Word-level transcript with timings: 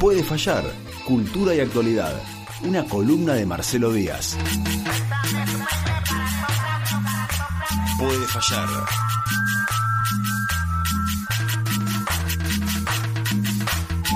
Puede 0.00 0.22
fallar, 0.22 0.64
cultura 1.06 1.54
y 1.54 1.60
actualidad. 1.60 2.14
Una 2.62 2.84
columna 2.84 3.34
de 3.34 3.46
Marcelo 3.46 3.92
Díaz. 3.92 4.36
Puede 7.98 8.26
fallar. 8.26 8.68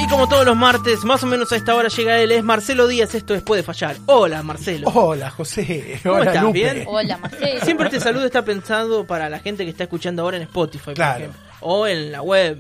Y 0.01 0.07
como 0.09 0.29
todos 0.29 0.45
los 0.45 0.57
martes, 0.57 1.05
más 1.05 1.23
o 1.23 1.27
menos 1.27 1.53
a 1.53 1.57
esta 1.57 1.75
hora 1.75 1.89
llega 1.89 2.19
él, 2.19 2.33
es 2.33 2.43
Marcelo 2.43 2.87
Díaz, 2.89 3.15
esto 3.15 3.35
es 3.35 3.43
Puede 3.43 3.63
Fallar. 3.63 3.97
Hola 4.07 4.43
Marcelo. 4.43 4.89
Hola 4.93 5.31
José, 5.31 6.01
¿Cómo 6.03 6.17
hola 6.17 6.25
estás? 6.31 6.43
Lupe. 6.43 6.59
¿Bien? 6.59 6.85
Hola, 6.89 7.19
Marcelo. 7.19 7.61
Siempre 7.65 7.87
este 7.87 8.01
saludo 8.01 8.27
está 8.27 8.45
pensado 8.45 9.05
para 9.07 9.29
la 9.29 9.39
gente 9.39 9.65
que 9.65 9.71
está 9.71 9.85
escuchando 9.85 10.23
ahora 10.23 10.39
en 10.39 10.45
Spotify, 10.45 10.85
por 10.87 10.95
Claro. 10.95 11.19
ejemplo. 11.25 11.41
O 11.61 11.87
en 11.87 12.11
la 12.13 12.23
web. 12.23 12.59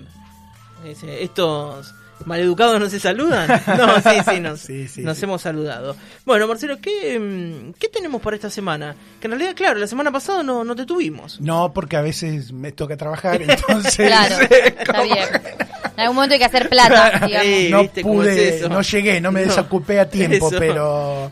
Estos 0.85 1.95
maleducados 2.27 2.79
no 2.81 2.89
se 2.89 2.99
saludan. 3.01 3.49
No, 3.79 4.01
sí, 4.01 4.11
sí, 4.29 4.41
nos, 4.41 4.61
Sí, 4.61 4.89
sí, 4.89 5.01
nos 5.03 5.19
sí. 5.19 5.25
hemos 5.25 5.43
saludado. 5.43 5.97
Bueno, 6.25 6.47
Marcelo, 6.47 6.79
¿qué, 6.81 7.19
mm, 7.19 7.73
¿qué 7.79 7.89
tenemos 7.89 8.21
para 8.23 8.37
esta 8.37 8.51
semana? 8.51 8.95
Que 9.21 9.27
en 9.27 9.33
realidad, 9.33 9.55
claro, 9.55 9.79
la 9.79 9.87
semana 9.87 10.11
pasada 10.13 10.43
no, 10.43 10.65
no 10.65 10.75
te 10.77 10.85
tuvimos. 10.87 11.41
No, 11.41 11.73
porque 11.73 11.97
a 11.97 12.03
veces 12.03 12.53
me 12.53 12.73
toca 12.73 12.97
trabajar, 12.97 13.41
entonces 13.43 13.97
Claro, 13.97 14.37
está 14.51 15.03
bien. 15.03 15.29
En 15.95 16.01
algún 16.01 16.17
momento 16.17 16.33
hay 16.35 16.39
que 16.39 16.45
hacer 16.47 16.69
plata, 16.69 17.27
digamos. 17.27 17.47
Sí, 17.47 17.69
no 17.71 17.83
¿viste 17.83 18.03
cómo 18.03 18.23
es 18.23 18.29
pude, 18.31 18.57
eso? 18.59 18.69
no 18.69 18.83
llegué, 18.83 19.21
no 19.21 19.33
me 19.33 19.43
No, 19.43 19.49
desocupé 19.49 20.01
a 20.01 20.09
tiempo, 20.09 20.49
eso. 20.49 20.59
pero 20.59 21.31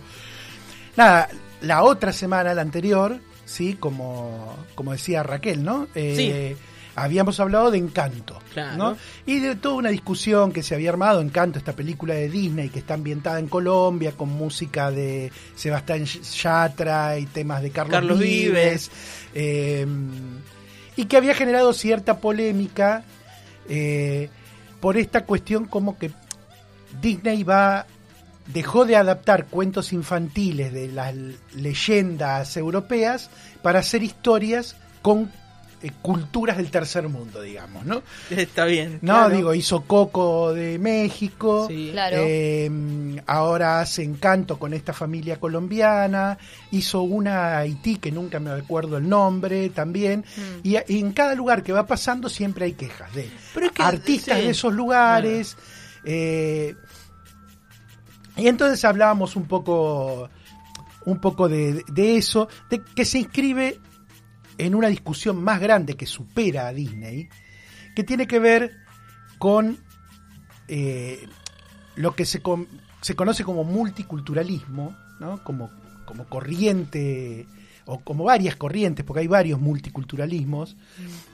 nada, 0.97 1.29
la 1.63 1.83
otra 1.83 2.13
semana, 2.13 2.55
la 2.55 2.63
anterior, 2.63 3.19
sí, 3.45 3.75
como, 3.79 4.57
como 4.75 4.93
decía 4.93 5.23
Raquel, 5.23 5.63
¿no? 5.65 5.89
Eh, 5.95 6.57
Habíamos 6.97 7.39
hablado 7.41 7.71
de 7.71 7.79
Encanto, 7.79 8.39
Claro. 8.53 8.77
¿no? 8.77 8.97
Y 9.27 9.39
de 9.41 9.55
toda 9.57 9.77
una 9.77 9.91
discusión 9.91 10.53
que 10.53 10.63
se 10.63 10.75
había 10.75 10.91
armado, 10.91 11.21
Encanto, 11.21 11.59
esta 11.59 11.73
película 11.73 12.15
de 12.15 12.29
Disney 12.29 12.69
que 12.69 12.81
está 12.81 12.95
ambientada 12.95 13.39
en 13.39 13.49
Colombia, 13.49 14.13
con 14.13 14.29
música 14.29 14.91
de 14.91 15.31
Sebastián 15.55 16.05
Yatra 16.05 17.19
y 17.19 17.27
temas 17.27 17.63
de 17.63 17.71
Carlos, 17.71 17.93
Carlos 17.93 18.19
Vives, 18.19 18.53
Vives. 18.53 18.91
eh, 19.35 19.87
y 20.97 21.05
que 21.07 21.17
había 21.17 21.35
generado 21.35 21.73
cierta 21.73 22.19
polémica 22.19 23.05
eh, 23.69 24.29
por 24.81 24.97
esta 24.97 25.25
cuestión 25.25 25.67
como 25.67 25.97
que 25.99 26.11
Disney 27.01 27.45
va 27.45 27.87
dejó 28.53 28.85
de 28.85 28.97
adaptar 28.97 29.47
cuentos 29.47 29.93
infantiles 29.93 30.73
de 30.73 30.89
las 30.89 31.15
leyendas 31.55 32.57
europeas 32.57 33.31
para 33.63 33.79
hacer 33.79 34.03
historias 34.03 34.75
con 35.03 35.31
eh, 35.83 35.91
culturas 36.03 36.57
del 36.59 36.71
tercer 36.71 37.09
mundo, 37.09 37.41
digamos, 37.43 37.85
¿no? 37.87 38.03
Está 38.31 38.65
bien. 38.67 38.99
No, 39.03 39.15
claro. 39.15 39.37
digo, 39.37 39.55
hizo 39.55 39.83
Coco 39.83 40.53
de 40.53 40.79
México, 40.79 41.67
Sí. 41.69 41.89
Claro. 41.93 42.17
eh, 42.21 42.71
ahora 43.27 43.81
hace 43.81 44.03
Encanto 44.03 44.59
con 44.59 44.75
esta 44.75 44.93
familia 44.93 45.39
colombiana, 45.41 46.37
hizo 46.71 47.03
una 47.03 47.59
Haití 47.59 47.97
que 47.97 48.13
nunca 48.13 48.41
me 48.41 48.51
acuerdo 48.51 48.99
el 48.99 49.09
nombre 49.09 49.71
también, 49.71 50.25
Mm. 50.37 50.61
y, 50.63 50.77
y 50.89 51.01
en 51.01 51.13
cada 51.13 51.35
lugar 51.35 51.63
que 51.63 51.73
va 51.73 51.87
pasando 51.87 52.29
siempre 52.29 52.65
hay 52.67 52.73
quejas 52.75 53.13
de 53.15 53.31
Pero 53.55 53.67
es 53.67 53.73
que- 53.73 53.83
artistas 53.83 54.39
sí. 54.39 54.45
de 54.45 54.51
esos 54.51 54.73
lugares. 54.75 55.57
eh, 56.05 56.75
y 58.37 58.49
entonces 58.49 58.85
hablábamos 58.85 59.37
un 59.37 59.47
poco, 59.47 60.29
un 61.05 61.21
poco 61.21 61.49
de, 61.49 61.83
de 61.89 62.17
eso, 62.17 62.49
de 62.71 62.81
que 62.81 63.05
se 63.05 63.19
inscribe 63.19 63.79
en 64.67 64.75
una 64.75 64.89
discusión 64.89 65.43
más 65.43 65.61
grande 65.61 65.95
que 65.97 66.07
supera 66.07 66.69
a 66.69 66.73
Disney, 66.73 67.29
que 67.95 68.05
tiene 68.05 68.27
que 68.27 68.39
ver 68.39 68.77
con 69.39 69.79
eh, 70.69 71.27
lo 71.97 72.15
que 72.15 72.25
se, 72.25 72.41
con- 72.41 72.69
se 73.01 73.15
conoce 73.15 73.45
como 73.45 73.65
multiculturalismo, 73.65 74.97
¿no? 75.19 75.43
como, 75.45 75.71
como 76.07 76.25
corriente, 76.27 77.47
o 77.87 77.99
como 78.01 78.25
varias 78.25 78.57
corrientes, 78.57 79.05
porque 79.05 79.21
hay 79.21 79.27
varios 79.27 79.61
multiculturalismos 79.61 80.77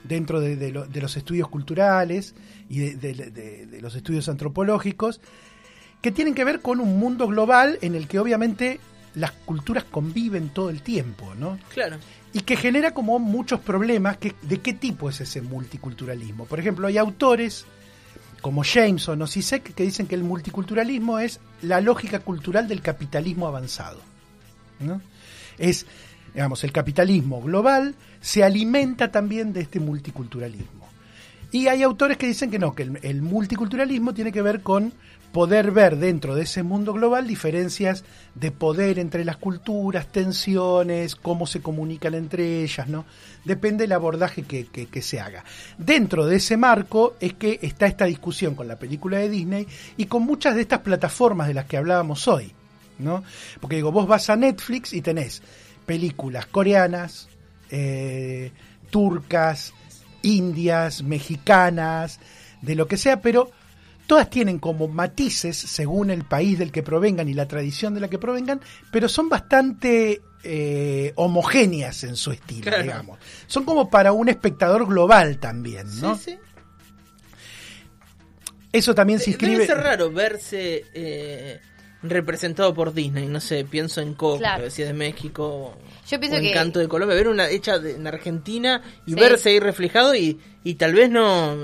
dentro 0.03 0.39
de, 0.39 0.55
de 0.55 0.71
lo- 0.71 0.85
de 0.87 1.01
los 1.01 1.15
estudios 1.17 1.49
culturales 1.49 2.33
y 2.69 2.79
de, 2.79 2.95
de- 2.95 3.31
de- 3.31 3.65
de 3.67 3.81
los 3.81 3.95
estudios 3.95 4.27
antropológicos, 4.29 5.19
que 6.01 6.11
tienen 6.11 6.33
que 6.33 6.43
ver 6.45 6.61
con 6.61 6.79
un 6.79 6.97
mundo 6.97 7.27
global 7.27 7.77
en 7.81 7.93
el 7.95 8.07
que 8.07 8.19
obviamente 8.19 8.79
las 9.17 9.31
culturas 9.31 9.83
conviven 9.83 10.49
todo 10.49 10.69
el 10.69 10.81
tiempo, 10.81 11.33
¿no? 11.35 11.57
Claro. 11.73 11.97
y 12.33 12.41
que 12.41 12.55
genera 12.55 12.93
como 12.93 13.17
muchos 13.17 13.59
problemas. 13.59 14.17
Que, 14.17 14.35
¿De 14.43 14.59
qué 14.59 14.73
tipo 14.73 15.09
es 15.09 15.21
ese 15.21 15.41
multiculturalismo? 15.41 16.45
Por 16.45 16.59
ejemplo, 16.59 16.87
hay 16.87 16.97
autores 16.97 17.65
como 18.41 18.63
Jameson 18.63 19.21
o 19.21 19.27
Sisek 19.27 19.73
que 19.73 19.83
dicen 19.83 20.07
que 20.07 20.15
el 20.15 20.23
multiculturalismo 20.23 21.17
es 21.17 21.39
la 21.63 21.81
lógica 21.81 22.19
cultural 22.19 22.67
del 22.67 22.81
capitalismo 22.81 23.47
avanzado. 23.47 23.99
¿no? 24.79 25.01
Es, 25.57 25.87
digamos, 26.33 26.63
el 26.63 26.71
capitalismo 26.71 27.41
global 27.41 27.95
se 28.21 28.43
alimenta 28.43 29.11
también 29.11 29.51
de 29.51 29.61
este 29.61 29.79
multiculturalismo. 29.79 30.76
Y 31.51 31.67
hay 31.67 31.83
autores 31.83 32.17
que 32.17 32.27
dicen 32.27 32.51
que 32.51 32.59
no, 32.59 32.75
que 32.75 32.83
el, 32.83 33.21
multiculturalismo 33.21 34.13
tiene 34.13 34.31
que 34.31 34.41
ver 34.41 34.61
con 34.61 34.93
poder 35.31 35.71
ver 35.71 35.97
dentro 35.97 36.35
de 36.35 36.43
ese 36.43 36.63
mundo 36.63 36.93
global 36.93 37.27
diferencias 37.27 38.03
de 38.33 38.51
poder 38.51 38.97
entre 38.97 39.23
las 39.23 39.37
culturas, 39.37 40.07
tensiones, 40.07 41.15
cómo 41.15 41.45
se 41.45 41.61
comunican 41.61 42.15
entre 42.15 42.63
ellas, 42.63 42.87
¿no? 42.87 43.05
Depende 43.45 43.83
del 43.83 43.91
abordaje 43.91 44.43
que 44.43 45.01
se 45.01 45.19
haga. 45.19 45.43
Dentro 45.77 46.25
de 46.25 46.37
ese 46.37 46.57
marco 46.57 47.15
es 47.19 47.33
que 47.33 47.59
está 47.61 47.85
esta 47.87 48.05
discusión 48.05 48.55
con 48.55 48.67
la 48.67 48.77
película 48.77 49.19
de 49.19 49.29
Disney 49.29 49.67
y 49.95 50.05
con 50.05 50.23
muchas 50.23 50.55
de 50.55 50.61
estas 50.61 50.79
plataformas 50.79 51.47
de 51.47 51.53
las 51.53 51.65
que 51.65 51.77
hablábamos 51.77 52.27
hoy, 52.27 52.51
¿no? 52.99 53.23
Porque 53.61 53.77
digo, 53.77 53.91
vos 53.91 54.07
vas 54.07 54.29
a 54.29 54.35
Netflix 54.35 54.93
y 54.93 55.01
tenés 55.01 55.41
películas 55.85 56.45
coreanas, 56.47 57.29
eh, 57.69 58.51
turcas, 58.89 59.73
indias, 60.27 61.03
mexicanas, 61.03 62.19
de 62.61 62.75
lo 62.75 62.87
que 62.87 62.97
sea, 62.97 63.21
pero 63.21 63.49
todas 64.07 64.29
tienen 64.29 64.59
como 64.59 64.87
matices 64.87 65.57
según 65.57 66.09
el 66.11 66.23
país 66.23 66.57
del 66.59 66.71
que 66.71 66.83
provengan 66.83 67.27
y 67.29 67.33
la 67.33 67.47
tradición 67.47 67.93
de 67.93 67.99
la 68.01 68.07
que 68.09 68.17
provengan, 68.17 68.61
pero 68.91 69.09
son 69.09 69.29
bastante 69.29 70.21
eh, 70.43 71.11
homogéneas 71.15 72.03
en 72.03 72.15
su 72.15 72.31
estilo, 72.31 72.63
Claro. 72.63 72.83
digamos. 72.83 73.19
Son 73.47 73.63
como 73.65 73.89
para 73.89 74.11
un 74.13 74.29
espectador 74.29 74.85
global 74.87 75.39
también, 75.39 75.87
¿no? 75.99 76.15
Sí, 76.15 76.31
sí. 76.31 76.37
Eso 78.71 78.93
también 78.93 79.19
se 79.19 79.31
Debe 79.31 79.33
inscribe. 79.47 79.65
ser 79.65 79.77
raro 79.77 80.11
verse 80.11 80.85
eh, 80.93 81.59
representado 82.03 82.73
por 82.73 82.93
Disney. 82.93 83.27
No 83.27 83.39
sé, 83.39 83.65
pienso 83.65 84.01
en 84.01 84.13
Coco, 84.13 84.39
Claro. 84.39 84.63
decía 84.63 84.85
de 84.85 84.93
México. 84.93 85.75
Yo 86.09 86.19
pienso 86.19 86.37
o 86.37 86.41
que- 86.41 86.51
Encanto 86.51 86.79
de 86.79 86.87
Colombia. 86.87 87.15
Ver 87.15 87.27
una 87.27 87.49
hecha 87.49 87.79
de- 87.79 87.95
en 87.95 88.07
Argentina 88.07 88.81
y 89.05 89.11
Sí. 89.13 89.19
verse 89.19 89.49
ahí 89.49 89.59
reflejado 89.59 90.15
y, 90.15 90.39
y 90.63 90.75
tal 90.75 90.93
vez 90.93 91.09
no. 91.09 91.55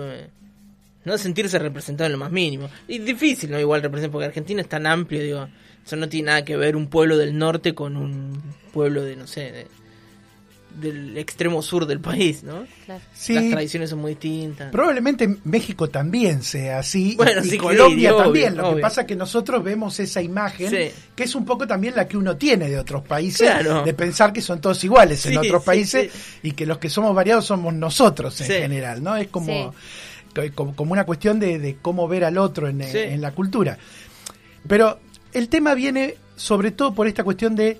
No 1.05 1.17
sentirse 1.17 1.59
representado 1.59 2.05
en 2.05 2.13
lo 2.13 2.17
más 2.17 2.31
mínimo. 2.31 2.69
Y 2.87 2.99
difícil, 2.99 3.51
¿no? 3.51 3.59
Igual 3.59 3.81
representar, 3.81 4.11
porque 4.11 4.27
Argentina 4.27 4.61
es 4.61 4.69
tan 4.69 4.85
amplio, 4.87 5.21
digo. 5.21 5.49
Eso 5.85 5.97
no 5.97 6.07
tiene 6.07 6.27
nada 6.27 6.45
que 6.45 6.55
ver 6.55 6.77
un 6.77 6.87
pueblo 6.87 7.17
del 7.17 7.37
norte 7.37 7.75
con 7.75 7.97
un 7.97 8.41
pueblo 8.71 9.03
de, 9.03 9.17
no 9.17 9.27
sé, 9.27 9.51
de- 9.51 9.67
del 10.79 11.17
extremo 11.17 11.61
sur 11.61 11.85
del 11.85 11.99
país, 11.99 12.43
¿no? 12.43 12.65
Claro. 12.85 13.01
Sí, 13.13 13.33
Las 13.33 13.49
tradiciones 13.51 13.89
son 13.89 13.99
muy 13.99 14.11
distintas. 14.15 14.71
Probablemente 14.71 15.37
México 15.45 15.89
también 15.89 16.43
sea 16.43 16.79
así 16.79 17.15
Bueno, 17.15 17.41
y 17.43 17.49
sí, 17.49 17.57
Colombia 17.57 18.09
sí, 18.09 18.13
obvio, 18.15 18.23
también. 18.23 18.57
Lo 18.57 18.75
que 18.75 18.81
pasa 18.81 19.01
es 19.01 19.07
que 19.07 19.15
nosotros 19.15 19.63
vemos 19.63 19.99
esa 19.99 20.21
imagen 20.21 20.69
Sí. 20.69 20.91
que 21.15 21.23
es 21.23 21.35
un 21.35 21.45
poco 21.45 21.65
también 21.67 21.95
la 21.95 22.07
que 22.07 22.17
uno 22.17 22.35
tiene 22.37 22.69
de 22.69 22.79
otros 22.79 23.03
países, 23.03 23.49
Claro. 23.49 23.83
de 23.83 23.93
pensar 23.93 24.33
que 24.33 24.41
son 24.41 24.59
todos 24.59 24.83
iguales 24.83 25.19
Sí, 25.21 25.29
en 25.29 25.37
otros 25.37 25.61
sí, 25.61 25.65
países 25.65 26.11
sí. 26.11 26.39
y 26.43 26.51
que 26.53 26.65
los 26.65 26.77
que 26.79 26.89
somos 26.89 27.13
variados 27.15 27.45
somos 27.45 27.73
nosotros 27.73 28.39
en 28.41 28.47
Sí. 28.47 28.53
general, 28.53 29.01
¿no? 29.03 29.15
Es 29.15 29.27
como, 29.27 29.73
Sí. 30.35 30.49
como, 30.55 30.75
como 30.75 30.91
una 30.93 31.05
cuestión 31.05 31.39
de, 31.39 31.59
de 31.59 31.77
cómo 31.81 32.07
ver 32.07 32.23
al 32.25 32.37
otro 32.37 32.67
en, 32.67 32.81
Sí. 32.83 32.97
en 32.97 33.21
la 33.21 33.31
cultura. 33.31 33.77
Pero 34.67 34.99
el 35.33 35.49
tema 35.49 35.73
viene 35.75 36.15
sobre 36.35 36.71
todo 36.71 36.93
por 36.93 37.07
esta 37.07 37.23
cuestión 37.23 37.55
de 37.55 37.79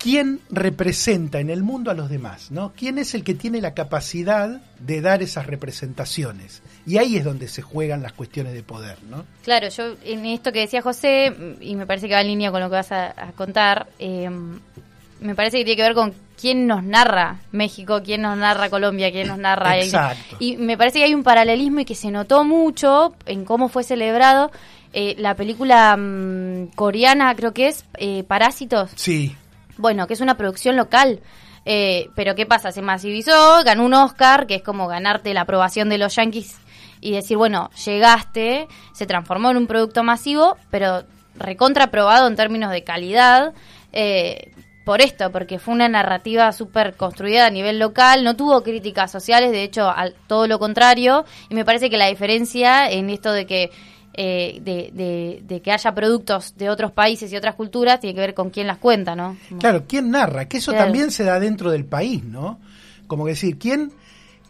quién 0.00 0.40
representa 0.50 1.40
en 1.40 1.50
el 1.50 1.62
mundo 1.62 1.90
a 1.90 1.94
los 1.94 2.08
demás, 2.08 2.50
¿no? 2.50 2.72
¿Quién 2.74 2.98
es 2.98 3.14
el 3.14 3.22
que 3.22 3.34
tiene 3.34 3.60
la 3.60 3.74
capacidad 3.74 4.60
de 4.78 5.00
dar 5.02 5.22
esas 5.22 5.46
representaciones? 5.46 6.62
Y 6.86 6.96
ahí 6.96 7.16
es 7.16 7.24
donde 7.24 7.48
se 7.48 7.62
juegan 7.62 8.02
las 8.02 8.14
cuestiones 8.14 8.54
de 8.54 8.62
poder, 8.62 8.96
¿no? 9.08 9.24
Claro, 9.44 9.68
yo 9.68 9.94
en 10.02 10.24
esto 10.24 10.52
que 10.52 10.60
decía 10.60 10.80
José, 10.80 11.32
y 11.60 11.76
me 11.76 11.86
parece 11.86 12.08
que 12.08 12.14
va 12.14 12.22
en 12.22 12.28
línea 12.28 12.50
con 12.50 12.60
lo 12.60 12.68
que 12.68 12.76
vas 12.76 12.92
a, 12.92 13.08
a 13.08 13.32
contar, 13.32 13.88
eh, 13.98 14.30
me 15.20 15.34
parece 15.34 15.58
que 15.58 15.64
tiene 15.64 15.76
que 15.76 15.82
ver 15.82 15.94
con 15.94 16.14
quién 16.40 16.66
nos 16.66 16.82
narra 16.82 17.40
México, 17.52 18.00
quién 18.02 18.22
nos 18.22 18.38
narra 18.38 18.70
Colombia, 18.70 19.12
quién 19.12 19.28
nos 19.28 19.38
narra... 19.38 19.78
Exacto. 19.78 20.36
Y 20.38 20.56
me 20.56 20.78
parece 20.78 20.98
que 20.98 21.04
hay 21.04 21.14
un 21.14 21.22
paralelismo 21.22 21.80
y 21.80 21.84
que 21.84 21.94
se 21.94 22.10
notó 22.10 22.44
mucho 22.44 23.14
en 23.26 23.44
cómo 23.44 23.68
fue 23.68 23.84
celebrado 23.84 24.50
eh, 24.92 25.14
la 25.18 25.36
película 25.36 25.96
mm, 25.96 26.68
coreana, 26.74 27.34
creo 27.36 27.52
que 27.52 27.68
es, 27.68 27.84
eh, 27.98 28.24
Parásitos. 28.26 28.90
Sí, 28.96 29.36
Bueno, 29.80 30.06
que 30.06 30.14
es 30.14 30.20
una 30.20 30.36
producción 30.36 30.76
local. 30.76 31.20
Eh, 31.64 32.08
pero 32.14 32.34
¿qué 32.34 32.46
pasa? 32.46 32.72
Se 32.72 32.82
masivizó, 32.82 33.62
ganó 33.64 33.84
un 33.84 33.94
Oscar, 33.94 34.46
que 34.46 34.56
es 34.56 34.62
como 34.62 34.88
ganarte 34.88 35.34
la 35.34 35.42
aprobación 35.42 35.88
de 35.88 35.98
los 35.98 36.16
yankees 36.16 36.56
y 37.00 37.12
decir, 37.12 37.36
bueno, 37.36 37.70
llegaste, 37.84 38.66
se 38.92 39.06
transformó 39.06 39.50
en 39.50 39.56
un 39.56 39.66
producto 39.66 40.02
masivo, 40.02 40.56
pero 40.70 41.04
recontraprobado 41.34 42.26
en 42.28 42.36
términos 42.36 42.70
de 42.70 42.84
calidad. 42.84 43.52
Eh, 43.92 44.52
por 44.84 45.02
esto, 45.02 45.30
porque 45.30 45.58
fue 45.58 45.74
una 45.74 45.88
narrativa 45.88 46.50
súper 46.52 46.96
construida 46.96 47.46
a 47.46 47.50
nivel 47.50 47.78
local, 47.78 48.24
no 48.24 48.34
tuvo 48.34 48.62
críticas 48.62 49.12
sociales, 49.12 49.52
de 49.52 49.62
hecho, 49.62 49.92
todo 50.26 50.48
lo 50.48 50.58
contrario, 50.58 51.24
y 51.48 51.54
me 51.54 51.64
parece 51.64 51.90
que 51.90 51.98
la 51.98 52.06
diferencia 52.06 52.90
en 52.90 53.10
esto 53.10 53.30
de 53.30 53.46
que 53.46 53.70
eh, 54.12 54.60
de, 54.62 55.40
de, 55.46 55.60
que 55.62 55.72
haya 55.72 55.94
productos 55.94 56.54
de 56.56 56.68
otros 56.68 56.90
países 56.90 57.32
y 57.32 57.36
otras 57.36 57.54
culturas 57.54 58.00
tiene 58.00 58.14
que 58.14 58.20
ver 58.20 58.34
con 58.34 58.50
quién 58.50 58.66
las 58.66 58.78
cuenta, 58.78 59.14
¿no? 59.14 59.36
Claro, 59.58 59.84
quién 59.86 60.10
narra, 60.10 60.46
que 60.46 60.58
eso 60.58 60.72
también 60.72 61.10
se 61.10 61.24
da 61.24 61.38
dentro 61.38 61.70
del 61.70 61.84
país, 61.84 62.24
¿no? 62.24 62.58
Como 63.06 63.26
decir, 63.26 63.58
quién 63.58 63.92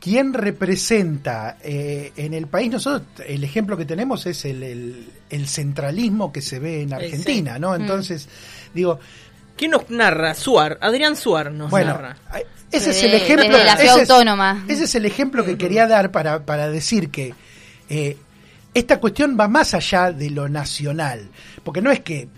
quién 0.00 0.32
representa 0.32 1.58
eh, 1.62 2.12
en 2.16 2.32
el 2.32 2.46
país. 2.46 2.70
Nosotros, 2.70 3.06
el 3.26 3.44
ejemplo 3.44 3.76
que 3.76 3.84
tenemos 3.84 4.24
es 4.24 4.46
el, 4.46 5.06
el, 5.28 5.46
centralismo 5.46 6.32
que 6.32 6.40
se 6.40 6.58
ve 6.58 6.80
en 6.80 6.94
Argentina, 6.94 7.58
¿no? 7.58 7.70
Mm. 7.72 7.80
Entonces, 7.82 8.28
digo. 8.74 8.98
¿Quién 9.56 9.72
nos 9.72 9.90
narra? 9.90 10.34
Suar, 10.34 10.78
Adrián 10.80 11.16
Suar 11.16 11.52
nos 11.52 11.70
bueno, 11.70 11.92
narra. 11.92 12.16
Ese 12.72 12.92
es 12.92 13.02
el 13.02 13.12
ejemplo. 13.12 13.58
La 13.58 13.76
ciudad 13.76 14.00
autónoma. 14.00 14.64
ese 14.68 14.84
es 14.84 14.94
el 14.94 15.04
ejemplo 15.04 15.44
que 15.44 15.58
quería 15.58 15.86
dar 15.86 16.10
para, 16.12 16.46
para 16.46 16.70
decir 16.70 17.10
que 17.10 17.34
eh, 17.90 18.16
esta 18.74 19.00
cuestión 19.00 19.36
va 19.38 19.48
más 19.48 19.74
allá 19.74 20.12
de 20.12 20.30
lo 20.30 20.48
nacional. 20.48 21.28
Porque 21.64 21.82
no 21.82 21.90
es 21.90 22.00
que. 22.00 22.28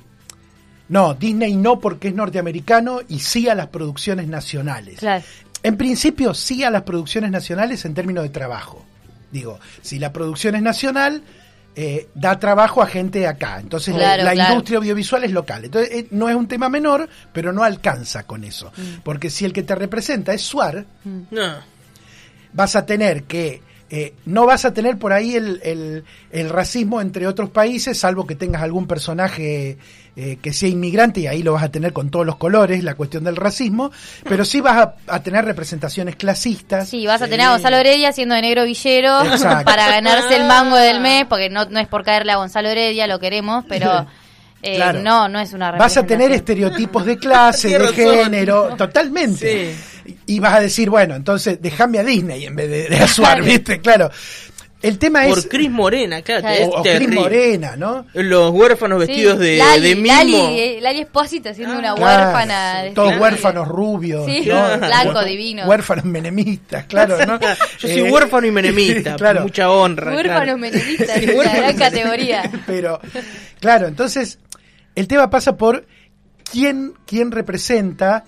No, 0.88 1.14
Disney 1.14 1.56
no 1.56 1.81
porque 1.81 2.08
es 2.08 2.14
norteamericano 2.14 3.00
y 3.08 3.20
sí 3.20 3.49
a 3.49 3.55
las 3.55 3.69
producciones 3.69 4.29
nacionales. 4.29 4.99
Claro. 4.99 5.25
En 5.62 5.76
principio, 5.76 6.34
sí 6.34 6.64
a 6.64 6.70
las 6.70 6.82
producciones 6.82 7.31
nacionales 7.31 7.84
en 7.84 7.94
términos 7.94 8.25
de 8.25 8.31
trabajo. 8.31 8.84
Digo, 9.31 9.58
si 9.81 9.99
la 9.99 10.12
producción 10.12 10.55
es 10.56 10.62
nacional, 10.62 11.23
eh, 11.75 12.08
da 12.14 12.38
trabajo 12.38 12.82
a 12.82 12.87
gente 12.87 13.26
acá. 13.26 13.58
Entonces 13.58 13.94
la, 13.94 14.34
industria 14.34 14.79
audiovisual 14.79 15.25
es 15.25 15.32
local. 15.32 15.64
Entonces 15.64 15.90
eh, 15.93 16.06
no 16.11 16.29
es 16.29 16.37
un 16.37 16.46
tema 16.46 16.69
menor, 16.69 17.08
pero 17.32 17.52
no 17.52 17.64
alcanza 17.64 18.25
con 18.25 18.44
eso. 18.44 18.73
Mm. 18.76 19.00
Porque 19.02 19.31
si 19.31 19.46
el 19.46 19.55
que 19.55 19.62
te 19.62 19.75
representa 19.75 20.34
es 20.34 20.43
Suar, 20.43 20.84
mm. 21.05 21.20
no. 21.31 21.55
vas 22.52 22.76
a 22.76 22.84
tener 22.84 23.25
que 23.25 23.62
eh, 23.94 24.15
no 24.25 24.47
vas 24.47 24.65
a 24.65 24.73
tener 24.73 24.97
por 24.97 25.12
ahí 25.12 25.37
el, 25.37 26.03
el, 26.31 26.49
racismo 26.49 27.03
entre 27.03 27.27
otros 27.27 27.50
países, 27.50 27.99
salvo 27.99 28.27
que 28.27 28.35
tengas 28.35 28.62
algún 28.62 28.87
personaje 28.87 29.77
eh, 30.17 30.39
que 30.41 30.55
sea 30.55 30.71
inmigrante 30.71 31.21
y 31.21 31.27
ahí 31.27 31.43
lo 31.43 31.53
vas 31.53 31.65
a 31.65 31.71
tener 31.71 31.93
con 31.93 32.09
todos 32.09 32.25
los 32.25 32.37
colores, 32.37 32.83
la 32.85 32.94
cuestión 32.94 33.23
del 33.25 33.37
racismo, 33.37 33.93
pero 34.27 34.47
sí 34.47 34.62
vas 34.62 34.94
a, 35.06 35.23
tener 35.23 35.44
representaciones 35.44 36.17
clasistas. 36.17 36.89
Sí, 36.89 37.06
vas 37.06 37.21
a 37.21 37.29
tener 37.29 37.43
a 37.43 37.50
Gonzalo 37.50 37.77
Heredia 37.77 38.12
siendo 38.12 38.35
de 38.35 38.41
negro 38.41 38.65
villero 38.65 39.19
para 39.62 39.87
ganarse 39.89 40.37
el 40.37 40.47
mango 40.47 40.77
del 40.77 41.00
mes, 41.00 41.27
porque 41.27 41.50
no, 41.50 41.67
no 41.67 41.79
es 41.79 41.87
por 41.87 42.03
caerle 42.03 42.33
a 42.33 42.37
Gonzalo 42.37 42.71
Heredia, 42.71 43.06
lo 43.06 43.19
queremos, 43.19 43.62
pero... 43.69 44.06
Eh, 44.62 44.79
no, 45.03 45.29
no 45.29 45.41
es 45.41 45.53
una 45.53 45.73
Vas 45.73 45.97
a 45.97 46.06
tener 46.06 46.31
estereotipos 46.31 47.05
de 47.05 47.17
clase, 47.19 47.76
de 47.79 47.88
género, 47.88 48.76
totalmente. 48.76 49.75
Y 50.26 50.38
vas 50.38 50.55
a 50.55 50.61
decir, 50.61 50.88
bueno, 50.88 51.17
entonces 51.17 51.59
déjame 51.61 51.99
a 51.99 52.05
Disney 52.05 52.47
en 52.47 52.55
vez 52.55 52.88
de, 52.91 52.97
a 52.97 53.09
Suar, 53.09 53.43
¿viste? 53.43 53.81
Claro. 53.81 54.11
El 54.82 54.99
tema 54.99 55.26
es. 55.26 55.35
Por 55.35 55.49
Cris 55.49 55.70
Morena, 55.70 56.23
claro. 56.23 56.49
O, 56.70 56.82
Cris 56.82 57.09
Morena, 57.09 57.76
¿no? 57.76 58.05
Los 58.14 58.50
huérfanos 58.50 58.99
vestidos 58.99 59.38
de, 59.38 59.62
de 59.81 59.94
mimo. 59.94 60.09
Lali, 60.09 60.35
eh, 60.35 60.79
Lali 60.82 61.00
Espósito 61.00 61.55
siendo 61.55 61.79
una 61.79 61.94
huérfana. 61.94 62.85
Todos 62.93 63.17
huérfanos 63.17 63.69
rubios. 63.69 64.26
Sí, 64.26 64.43
blanco, 64.79 65.25
divino. 65.25 65.67
Huérfanos 65.67 66.05
menemistas, 66.05 66.85
claro, 66.87 67.25
¿no? 67.25 67.38
Yo 67.79 67.88
soy 67.88 68.00
eh, 68.00 68.11
huérfano 68.11 68.47
y 68.47 68.50
menemista, 68.50 69.15
claro. 69.15 69.43
mucha 69.43 69.70
honra. 69.70 70.15
Huérfanos 70.15 70.58
menemistas, 70.58 71.17
es 71.17 71.32
una 71.32 71.55
gran 71.55 71.76
categoría. 71.76 72.50
Pero, 72.67 73.00
claro, 73.61 73.87
entonces, 73.87 74.41
el 74.94 75.09
tema 75.09 75.31
pasa 75.31 75.56
por 75.56 75.87
quién, 76.50 76.94
quién 77.06 77.31
representa 77.31 78.25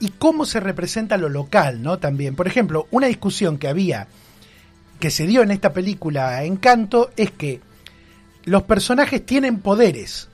y 0.00 0.10
cómo 0.10 0.44
se 0.44 0.60
representa 0.60 1.16
lo 1.16 1.28
local, 1.28 1.82
¿no? 1.82 1.98
También. 1.98 2.36
Por 2.36 2.46
ejemplo, 2.46 2.86
una 2.90 3.08
discusión 3.08 3.58
que 3.58 3.68
había, 3.68 4.06
que 5.00 5.10
se 5.10 5.26
dio 5.26 5.42
en 5.42 5.50
esta 5.50 5.72
película 5.72 6.44
Encanto, 6.44 7.10
es 7.16 7.32
que 7.32 7.60
los 8.44 8.62
personajes 8.62 9.26
tienen 9.26 9.58
poderes, 9.58 10.28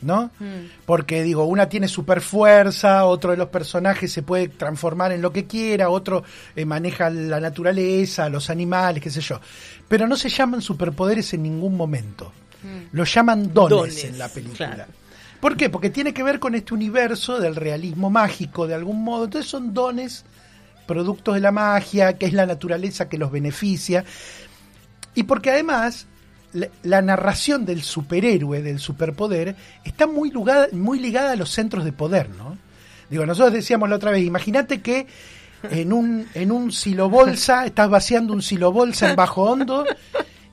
¿no? 0.00 0.30
Mm. 0.38 0.84
Porque 0.86 1.22
digo, 1.22 1.44
una 1.44 1.68
tiene 1.68 1.88
super 1.88 2.20
fuerza, 2.20 3.04
otro 3.04 3.32
de 3.32 3.36
los 3.36 3.48
personajes 3.48 4.12
se 4.12 4.22
puede 4.22 4.48
transformar 4.48 5.12
en 5.12 5.22
lo 5.22 5.32
que 5.32 5.46
quiera, 5.46 5.90
otro 5.90 6.22
eh, 6.54 6.64
maneja 6.64 7.10
la 7.10 7.40
naturaleza, 7.40 8.28
los 8.28 8.50
animales, 8.50 9.02
qué 9.02 9.10
sé 9.10 9.20
yo. 9.20 9.40
Pero 9.88 10.06
no 10.06 10.16
se 10.16 10.28
llaman 10.28 10.62
superpoderes 10.62 11.34
en 11.34 11.42
ningún 11.42 11.76
momento. 11.76 12.32
Mm. 12.62 12.96
Los 12.96 13.12
llaman 13.12 13.52
dones, 13.52 14.04
en 14.04 14.18
la 14.18 14.28
película. 14.28 14.86
¿Por 15.40 15.56
qué? 15.56 15.68
Porque 15.68 15.90
tiene 15.90 16.14
que 16.14 16.22
ver 16.22 16.38
con 16.38 16.54
este 16.54 16.72
universo 16.72 17.40
del 17.40 17.56
realismo 17.56 18.10
mágico 18.10 18.66
de 18.66 18.74
algún 18.74 19.02
modo. 19.02 19.24
Entonces 19.24 19.50
son 19.50 19.74
dones, 19.74 20.24
productos 20.86 21.34
de 21.34 21.40
la 21.40 21.50
magia, 21.50 22.16
que 22.16 22.26
es 22.26 22.32
la 22.32 22.46
naturaleza 22.46 23.08
que 23.08 23.18
los 23.18 23.32
beneficia. 23.32 24.04
Y 25.14 25.24
porque 25.24 25.50
además 25.50 26.06
la, 26.82 27.02
narración 27.02 27.64
del 27.64 27.82
superhéroe, 27.82 28.62
del 28.62 28.78
superpoder, 28.78 29.56
está 29.84 30.06
muy 30.06 30.30
ligada, 30.30 30.68
muy 30.72 30.98
ligada 30.98 31.32
a 31.32 31.36
los 31.36 31.50
centros 31.50 31.84
de 31.84 31.92
poder, 31.92 32.30
¿no? 32.30 32.56
Digo, 33.10 33.26
nosotros 33.26 33.52
decíamos 33.52 33.88
la 33.88 33.96
otra 33.96 34.10
vez, 34.10 34.22
imagínate 34.24 34.80
que 34.80 35.06
en 35.70 35.92
un, 35.92 36.26
en 36.34 36.50
un 36.50 36.72
silobolsa, 36.72 37.66
estás 37.66 37.88
vaciando 37.88 38.32
un 38.32 38.42
silobolsa 38.42 39.10
en 39.10 39.16
bajo 39.16 39.42
hondo 39.42 39.84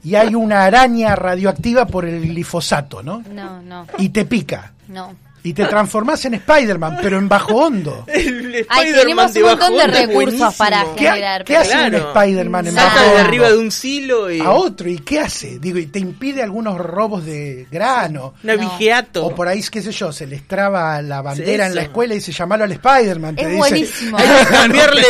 y 0.04 0.16
hay 0.16 0.36
una 0.36 0.64
araña 0.64 1.16
radioactiva 1.16 1.86
por 1.86 2.06
el 2.06 2.22
glifosato, 2.22 3.04
¿no? 3.04 3.24
No, 3.34 3.62
no. 3.62 3.86
Y 3.98 4.10
te 4.10 4.26
pica. 4.26 4.74
No. 4.88 5.16
Y 5.44 5.54
te 5.54 5.66
transformás 5.66 6.24
en 6.26 6.36
Spider-Man, 6.36 7.00
pero 7.02 7.18
en 7.18 7.30
bajo 7.30 7.56
hondo. 7.56 8.06
Ay, 8.70 8.94
tenemos 8.94 9.36
un 9.36 9.42
montón 9.44 9.78
de 9.78 9.88
recursos 9.88 10.56
para 10.56 10.86
generar. 10.96 11.44
¿Qué, 11.44 11.58
hace 11.58 11.78
un 11.78 11.96
Spider-Man 11.96 12.68
en 12.68 12.76
bajo 12.76 13.00
hondo? 13.00 13.14
de 13.16 13.22
arriba 13.22 13.50
de 13.50 13.58
un 13.58 13.72
silo 13.72 14.30
y... 14.30 14.40
A 14.42 14.52
otro, 14.52 14.90
¿y 14.90 15.00
qué 15.00 15.20
hace? 15.20 15.60
Digo, 15.60 15.78
y 15.78 15.88
te 15.88 16.00
impide 16.00 16.44
algunos 16.44 16.78
robos 16.78 17.26
de 17.26 17.68
grano. 17.72 18.34
Navigiato. 18.44 19.26
O 19.26 19.36
por 19.36 19.48
ahí, 19.48 19.64
qué 19.72 19.82
sé 19.82 19.92
yo, 19.92 20.12
se 20.12 20.28
les 20.28 20.48
traba 20.48 21.02
la 21.02 21.22
bandera 21.22 21.68
en 21.68 21.76
la 21.76 21.82
escuela 21.82 22.16
y 22.16 22.22
se 22.22 22.32
llamalo 22.32 22.66
al 22.66 22.72
Spider-Man. 22.74 23.36
Es 23.38 23.58
buenísimo. 23.58 24.18
Hay 24.18 24.28
que 24.28 24.52
cambiarle 24.52 25.04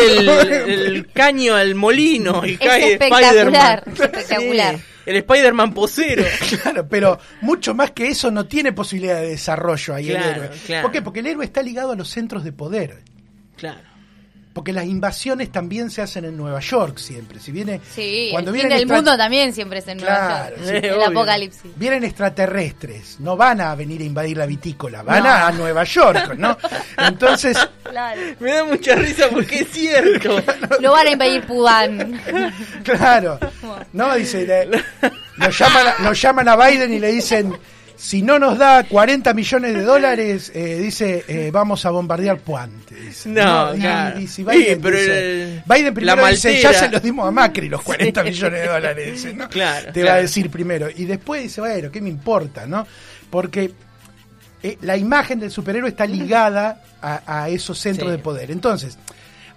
el, 0.68 1.08
caño 1.14 1.56
al 1.56 1.76
molino 1.76 2.46
y 2.46 2.58
cae 2.58 2.94
Spider-Man. 2.94 3.82
Espectacular 3.88 4.89
el 5.10 5.18
Spider-Man 5.18 5.74
posero. 5.74 6.24
claro, 6.62 6.88
pero 6.88 7.20
mucho 7.42 7.74
más 7.74 7.92
que 7.92 8.08
eso 8.10 8.30
no 8.30 8.46
tiene 8.46 8.74
posibilidad 8.74 9.20
de 9.20 9.30
desarrollo 9.30 9.96
ahí 9.96 10.12
el 10.12 10.18
héroe. 10.18 10.50
¿Por 10.82 10.92
qué? 10.92 11.02
Porque 11.02 11.20
el 11.22 11.28
héroe 11.28 11.46
está 11.46 11.64
ligado 11.64 11.92
a 11.92 11.96
los 11.96 12.10
centros 12.10 12.44
de 12.44 12.52
poder. 12.52 13.04
Claro 13.56 13.89
porque 14.54 14.74
las 14.74 14.86
invasiones 14.86 15.52
también 15.52 15.92
se 15.92 16.02
hacen 16.02 16.26
en 16.26 16.36
Nueva 16.36 16.60
York 16.60 16.98
siempre. 16.98 17.40
Si 17.40 17.52
viene 17.52 17.80
sí, 17.94 18.30
cuando 18.32 18.52
el 18.52 18.58
vienen 18.58 18.88
mundo 18.88 19.16
también 19.16 19.54
siempre 19.54 19.80
es 19.80 19.88
en 19.88 20.00
Nueva 20.00 20.50
York. 20.50 20.60
el 20.84 21.04
apocalipsis. 21.04 21.72
Vienen 21.76 22.04
extraterrestres, 22.04 23.20
no 23.20 23.38
van 23.38 23.62
a 23.62 23.76
venir 23.76 24.02
a 24.02 24.06
invadir 24.06 24.38
la 24.38 24.46
vitícola, 24.46 25.04
van 25.04 25.26
a, 25.26 25.52
Nueva 25.52 25.84
York, 25.84 26.36
¿no? 26.38 26.58
Entonces, 26.98 27.58
me 28.40 28.52
da 28.52 28.64
mucha 28.64 28.96
risa 28.96 29.30
porque 29.30 29.60
es 29.60 29.72
cierto. 29.72 30.42
Lo 30.80 30.92
van 30.92 31.08
a 31.08 31.12
invadir 31.12 31.46
Pudán. 31.46 32.22
claro. 32.84 33.40
No, 33.94 34.16
dice, 34.16 34.68
nos 35.38 35.58
llaman, 35.58 36.14
llaman 36.14 36.48
a 36.48 36.56
Biden 36.56 36.94
y 36.94 37.00
le 37.00 37.12
dicen 37.12 37.56
si 38.00 38.22
no 38.22 38.40
nos 38.40 38.58
da 38.58 38.86
40 38.86 39.34
millones 39.34 39.74
de 39.74 39.84
dólares, 39.84 40.54
eh, 40.56 40.78
dice, 40.78 41.26
eh, 41.28 41.50
vamos 41.52 41.86
a 41.86 41.90
bombardear 41.90 42.40
Puante. 42.40 42.96
No, 43.26 43.76
no, 43.76 44.14
Biden, 44.16 44.82
pero 44.82 44.98
Biden 45.66 45.94
primero 45.94 46.26
dice, 46.28 46.62
ya 46.62 46.72
se 46.72 46.88
los 46.88 47.02
dimos 47.02 47.28
a 47.28 47.32
Macri 47.32 47.68
los 47.68 47.82
40 47.82 48.24
millones 48.24 48.62
de 48.62 48.68
dólares. 48.68 49.36
¿no? 49.36 49.50
Claro, 49.50 49.92
Te 49.92 50.04
va 50.04 50.14
a 50.14 50.22
decir 50.22 50.50
primero. 50.50 50.88
Y 50.96 51.04
después 51.04 51.44
dice, 51.44 51.60
bueno, 51.60 51.92
¿qué 51.92 52.00
me 52.00 52.08
importa? 52.08 52.66
no 52.66 52.88
Porque 53.30 53.74
eh, 54.64 54.78
la 54.82 54.96
imagen 54.96 55.42
del 55.42 55.52
superhéroe 55.52 55.90
está 55.90 56.06
ligada 56.06 56.82
a, 57.02 57.50
esos 57.50 57.78
centros 57.78 58.12
de 58.12 58.18
poder. 58.18 58.50
Entonces, 58.50 58.98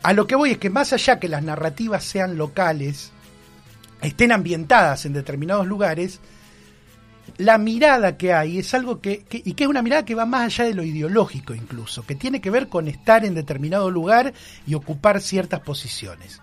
a 0.03 0.13
lo 0.13 0.27
que 0.27 0.35
voy 0.35 0.51
es 0.51 0.59
que 0.59 0.69
más 0.69 0.93
allá 0.93 1.21
que 1.21 1.29
las 1.29 1.45
narrativas 1.45 2.03
sean 2.03 2.37
locales, 2.37 3.13
estén 4.01 4.33
ambientadas 4.33 5.07
en 5.07 5.13
determinados 5.13 5.69
lugares, 5.69 6.19
la 7.39 7.59
mirada 7.59 8.17
que 8.17 8.33
hay 8.33 8.59
es 8.59 8.75
algo 8.75 9.01
que, 9.01 9.25
y 9.31 9.55
que 9.55 9.65
es 9.65 9.71
una 9.71 9.83
mirada 9.83 10.05
que 10.05 10.15
va 10.15 10.27
más 10.27 10.43
allá 10.43 10.65
de 10.65 10.75
lo 10.75 10.83
ideológico 10.83 11.55
incluso, 11.55 12.05
que 12.05 12.15
tiene 12.15 12.41
que 12.41 12.51
ver 12.51 12.69
con 12.69 12.89
estar 12.89 13.25
en 13.25 13.35
determinado 13.35 13.91
lugar 13.91 14.33
y 14.67 14.75
ocupar 14.75 15.21
ciertas 15.21 15.61
posiciones. 15.61 16.41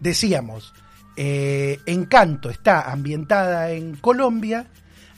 Decíamos, 0.00 0.72
eh, 1.16 1.78
Encanto 1.86 2.50
está 2.50 2.90
ambientada 2.90 3.70
en 3.70 3.96
Colombia, 3.96 4.66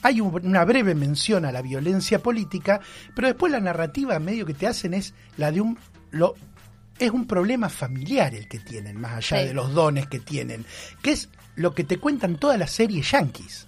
hay 0.01 0.21
una 0.21 0.63
breve 0.65 0.93
mención 0.93 1.45
a 1.45 1.51
la 1.51 1.61
violencia 1.61 2.19
política, 2.19 2.79
pero 3.15 3.27
después 3.27 3.51
la 3.51 3.59
narrativa 3.59 4.19
medio 4.19 4.45
que 4.45 4.53
te 4.53 4.67
hacen 4.67 4.93
es 4.93 5.13
la 5.37 5.51
de 5.51 5.61
un... 5.61 5.79
es 6.99 7.09
un 7.09 7.25
problema 7.25 7.69
familiar 7.69 8.35
el 8.35 8.47
que 8.47 8.59
tienen, 8.59 8.99
más 8.99 9.13
allá 9.31 9.43
de 9.43 9.53
los 9.53 9.73
dones 9.73 10.07
que 10.07 10.19
tienen, 10.19 10.63
que 11.01 11.11
es 11.11 11.29
lo 11.55 11.73
que 11.73 11.83
te 11.83 11.97
cuentan 11.97 12.37
todas 12.37 12.59
las 12.59 12.71
series 12.71 13.09
yankees. 13.11 13.67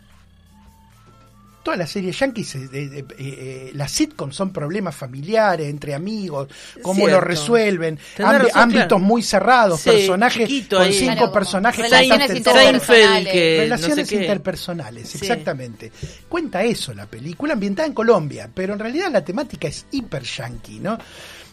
Todas 1.68 1.80
las 1.80 1.90
series 1.90 2.18
yankees, 2.18 2.56
eh, 2.56 2.70
eh, 2.72 3.06
eh, 3.18 3.72
las 3.74 3.92
sitcoms 3.92 4.34
son 4.38 4.54
problemas 4.54 4.96
familiares, 4.96 5.68
entre 5.68 5.94
amigos, 5.94 6.48
cómo 6.82 7.02
lo 7.02 7.08
Cierto. 7.08 7.26
resuelven, 7.26 8.00
ámbi- 8.20 8.38
razón, 8.38 8.52
ámbitos 8.54 8.88
claro. 8.88 9.00
muy 9.00 9.22
cerrados, 9.22 9.82
Sí, 9.82 9.90
personajes 9.90 10.50
con 10.70 10.82
ahí. 10.82 10.94
cinco 10.94 11.14
Claro, 11.16 11.32
personajes 11.34 11.84
relaciones 11.92 12.30
interpersonales. 12.38 13.34
que 13.34 13.58
Relaciones 13.60 13.98
no 13.98 14.06
sé 14.06 14.16
qué. 14.16 14.22
interpersonales, 14.22 15.10
Sí. 15.10 15.18
exactamente. 15.18 15.92
Cuenta 16.30 16.64
eso 16.64 16.94
la 16.94 17.06
película, 17.06 17.52
ambientada 17.52 17.86
en 17.86 17.94
Colombia, 17.94 18.50
pero 18.54 18.72
en 18.72 18.80
realidad 18.80 19.12
la 19.12 19.26
temática 19.26 19.68
es 19.68 19.88
hiper 19.92 20.24
yankee, 20.24 20.80
¿no? 20.80 20.98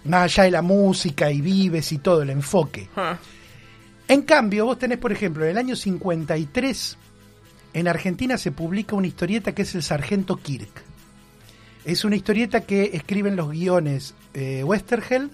Más 0.05 0.23
allá 0.33 0.45
de 0.45 0.51
la 0.53 0.63
música 0.63 1.29
y 1.33 1.41
vives 1.41 1.91
y 1.91 1.99
todo, 1.99 2.23
el 2.23 2.31
enfoque. 2.31 2.89
En 4.07 4.23
cambio, 4.23 4.67
vos 4.67 4.79
tenés, 4.79 4.99
por 4.99 5.11
ejemplo, 5.11 5.43
en 5.45 5.51
el 5.51 5.59
año 5.59 5.75
53, 5.75 6.99
en 7.75 7.89
Argentina 7.89 8.39
se 8.39 8.53
publica 8.53 8.97
una 8.97 9.09
historieta 9.09 9.53
que 9.53 9.63
es 9.63 9.75
El 9.75 9.83
Sargento 9.83 10.37
Kirk. 10.37 10.83
Es 11.85 12.05
una 12.05 12.17
historieta 12.17 12.63
que 12.63 12.93
escriben 12.95 13.37
los 13.37 13.51
guiones 13.51 14.15
eh, 14.33 14.63
Westergel, 14.65 15.31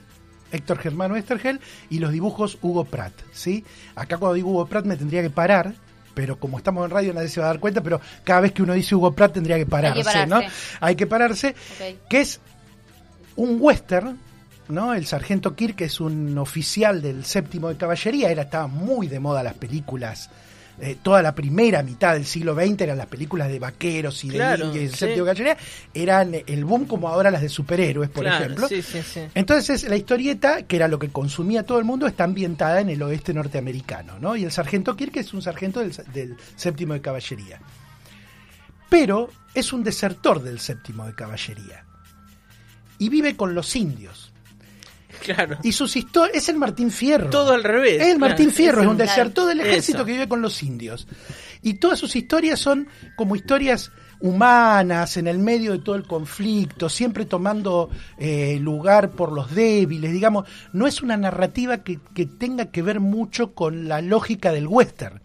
Héctor 0.51 0.79
Germán 0.79 1.13
Westergel, 1.13 1.61
y 1.91 1.99
los 1.99 2.11
dibujos 2.11 2.59
Hugo 2.63 2.87
Pratt. 2.87 3.13
¿sí? 3.31 3.65
Acá 3.95 4.17
cuando 4.17 4.35
digo 4.35 4.51
Hugo 4.51 4.67
Pratt 4.67 4.87
me 4.87 4.97
tendría 4.97 5.23
que 5.23 5.31
parar, 5.31 5.75
pero 6.15 6.41
como 6.41 6.59
estamos 6.59 6.85
en 6.85 6.91
radio 6.91 7.13
nadie 7.13 7.29
se 7.29 7.41
va 7.41 7.47
a 7.47 7.51
dar 7.51 7.61
cuenta, 7.61 7.83
pero 7.83 8.01
cada 8.25 8.41
vez 8.41 8.53
que 8.53 8.63
uno 8.63 8.73
dice 8.73 8.95
Hugo 8.95 9.13
Pratt 9.13 9.35
tendría 9.35 9.59
que 9.59 9.67
pararse, 9.67 10.03
pararse. 10.03 10.27
¿no? 10.27 10.41
Hay 10.81 10.97
que 10.97 11.07
pararse, 11.07 11.55
que 12.09 12.21
es 12.21 12.41
un 13.37 13.59
western, 13.61 14.19
¿no? 14.69 14.95
El 14.95 15.07
sargento 15.07 15.55
Kirk 15.55 15.83
es 15.83 16.01
un 16.01 16.37
oficial 16.39 17.03
del 17.03 17.25
séptimo 17.25 17.69
de 17.69 17.77
caballería, 17.77 18.31
era 18.31 18.43
estaba 18.43 18.67
muy 18.67 19.09
de 19.09 19.21
moda 19.21 19.43
las 19.43 19.55
películas. 19.55 20.31
Eh, 20.81 20.97
toda 21.03 21.23
la 21.23 21.35
primera 21.35 21.83
mitad 21.83 22.15
del 22.15 22.25
siglo 22.25 22.55
XX 22.55 22.81
eran 22.81 22.99
las 22.99 23.07
películas 23.07 23.49
de 23.49 23.59
vaqueros 23.59 24.25
y 24.25 24.31
de 24.31 24.37
Claro, 24.37 24.75
y 24.75 24.89
sí. 24.89 24.97
séptimo 24.97 25.27
de 25.27 25.33
caballería, 25.35 25.57
eran 25.95 26.35
el 26.47 26.65
boom 26.65 26.87
como 26.87 27.09
ahora 27.09 27.31
las 27.31 27.43
de 27.43 27.49
superhéroes, 27.49 28.11
por 28.11 28.25
claro, 28.25 28.45
ejemplo. 28.45 28.69
Sí, 28.69 28.83
sí, 28.83 29.03
sí. 29.03 29.21
Entonces 29.35 29.89
la 29.89 29.97
historieta, 29.97 30.63
que 30.63 30.77
era 30.77 30.89
lo 30.89 30.99
que 30.99 31.11
consumía 31.11 31.65
todo 31.65 31.79
el 31.79 31.85
mundo, 31.85 32.07
está 32.07 32.25
ambientada 32.25 32.81
en 32.81 32.89
el 32.89 33.03
oeste 33.03 33.33
norteamericano, 33.33 34.19
¿no? 34.19 34.37
Y 34.37 34.45
el 34.45 34.53
sargento 34.53 34.97
Kirk 34.97 35.17
es 35.17 35.33
un 35.33 35.43
sargento 35.43 35.81
del, 35.81 35.93
del 36.13 36.37
séptimo 36.57 36.95
de 36.95 37.01
caballería. 37.01 37.61
Pero 38.89 39.31
es 39.55 39.73
un 39.73 39.85
desertor 39.85 40.43
del 40.43 40.59
séptimo 40.59 41.07
de 41.07 41.15
caballería. 41.15 41.85
Y 42.99 43.09
vive 43.09 43.37
con 43.37 43.55
los 43.55 43.77
indios. 43.77 44.20
Claro. 45.23 45.59
Y 45.63 45.73
sus 45.73 45.97
historias... 45.97 46.37
Es 46.37 46.49
el 46.49 46.57
Martín 46.57 46.91
Fierro. 46.91 47.31
Todo 47.31 47.53
al 47.53 47.63
revés. 47.65 48.01
Es 48.01 48.09
el 48.09 48.19
Martín 48.19 48.47
claro. 48.47 48.57
Fierro, 48.57 48.83
es 48.83 48.89
un 48.89 48.97
desertor 48.97 49.49
del 49.49 49.61
ejército 49.61 49.99
Eso. 49.99 50.05
que 50.07 50.13
vive 50.13 50.29
con 50.29 50.41
los 50.43 50.63
indios. 50.63 51.07
Y 51.63 51.75
todas 51.75 51.99
sus 51.99 52.17
historias 52.17 52.59
son 52.59 52.89
como 53.17 53.37
historias 53.37 53.91
humanas, 54.21 55.17
en 55.17 55.27
el 55.27 55.39
medio 55.39 55.73
de 55.73 55.79
todo 55.79 55.95
el 55.97 56.05
conflicto, 56.07 56.89
siempre 56.89 57.25
tomando 57.27 57.91
eh, 58.19 58.59
lugar 58.61 59.11
por 59.13 59.33
los 59.33 59.55
débiles, 59.55 60.13
digamos. 60.13 60.47
No 60.73 60.87
es 60.87 61.03
una 61.03 61.17
narrativa 61.17 61.79
que, 61.79 61.99
que 62.15 62.27
tenga 62.27 62.67
que 62.71 62.83
ver 62.83 63.01
mucho 63.01 63.53
con 63.55 63.89
la 63.89 64.01
lógica 64.03 64.53
del 64.53 64.67
western. 64.67 65.21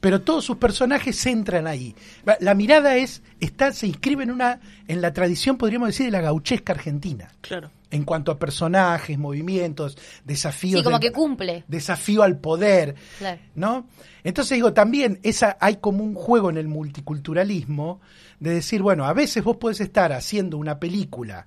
Pero 0.00 0.22
todos 0.22 0.44
sus 0.44 0.56
personajes 0.56 1.16
se 1.16 1.30
entran 1.30 1.66
ahí. 1.68 1.94
La- 2.24 2.36
La 2.40 2.54
mirada 2.54 2.96
es, 2.96 3.22
está, 3.38 3.72
se 3.72 3.86
inscribe 3.86 4.24
en 4.24 4.32
una, 4.32 4.60
en 4.88 5.00
la 5.00 5.12
tradición, 5.12 5.56
podríamos 5.56 5.88
decir, 5.88 6.06
de 6.06 6.12
la 6.12 6.20
gauchesca 6.20 6.72
argentina 6.72 7.30
Claro. 7.40 7.70
En 7.92 8.02
cuanto 8.04 8.32
a 8.32 8.38
personajes, 8.38 9.16
movimientos, 9.18 9.96
desafíos. 10.24 10.80
Sí, 10.80 10.84
como 10.84 10.98
del- 10.98 11.08
que 11.10 11.12
cumple. 11.14 11.64
Desafío 11.68 12.24
al 12.24 12.38
poder, 12.38 12.96
Claro. 13.18 13.40
¿no? 13.54 13.86
Entonces 14.24 14.56
digo, 14.56 14.72
también 14.72 15.20
esa, 15.22 15.56
hay 15.60 15.76
como 15.76 16.02
un 16.02 16.14
juego 16.14 16.50
en 16.50 16.56
el 16.56 16.66
multiculturalismo 16.68 18.00
de 18.40 18.54
decir, 18.54 18.82
bueno, 18.82 19.04
a 19.04 19.12
veces 19.12 19.44
vos 19.44 19.56
podés 19.58 19.80
estar 19.80 20.12
haciendo 20.12 20.56
una 20.58 20.80
película 20.80 21.46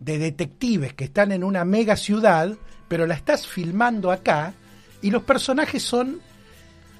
de 0.00 0.18
detectives 0.18 0.94
que 0.94 1.04
están 1.04 1.30
en 1.32 1.44
una 1.44 1.64
mega 1.64 1.96
ciudad, 1.96 2.52
pero 2.88 3.06
la 3.06 3.14
estás 3.14 3.46
filmando 3.46 4.10
acá 4.10 4.54
y 5.02 5.10
los 5.10 5.22
personajes 5.22 5.82
son 5.82 6.20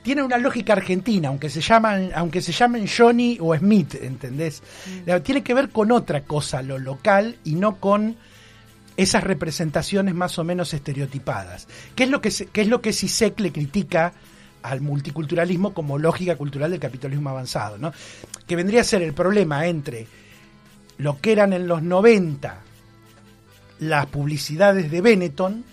tienen 0.02 0.24
una 0.24 0.38
lógica 0.38 0.72
argentina, 0.74 1.26
aunque 1.28 1.50
se 1.50 1.60
llaman, 1.60 2.12
aunque 2.14 2.40
se 2.40 2.52
llamen 2.52 2.86
Johnny 2.86 3.38
o 3.40 3.56
Smith, 3.56 3.96
¿entendés? 4.00 4.62
Tiene 5.24 5.42
que 5.42 5.52
ver 5.52 5.70
con 5.70 5.90
otra 5.90 6.22
cosa, 6.22 6.62
lo 6.62 6.78
local, 6.78 7.36
y 7.42 7.56
no 7.56 7.80
con 7.80 8.14
esas 8.96 9.24
representaciones 9.24 10.14
más 10.14 10.38
o 10.38 10.44
menos 10.44 10.72
estereotipadas. 10.72 11.68
¿Qué 11.94 12.04
es 12.04 12.10
lo 12.10 12.20
que, 12.20 12.30
qué 12.52 12.62
es 12.62 12.68
lo 12.68 12.80
que 12.80 12.92
Sisek 12.92 13.38
le 13.40 13.52
critica 13.52 14.12
al 14.62 14.80
multiculturalismo 14.80 15.74
como 15.74 15.98
lógica 15.98 16.36
cultural 16.36 16.70
del 16.70 16.80
capitalismo 16.80 17.30
avanzado? 17.30 17.78
¿no? 17.78 17.92
Que 18.46 18.56
vendría 18.56 18.80
a 18.80 18.84
ser 18.84 19.02
el 19.02 19.12
problema 19.12 19.66
entre 19.66 20.06
lo 20.98 21.20
que 21.20 21.32
eran 21.32 21.52
en 21.52 21.68
los 21.68 21.82
90 21.82 22.62
las 23.78 24.06
publicidades 24.06 24.90
de 24.90 25.00
Benetton, 25.00 25.64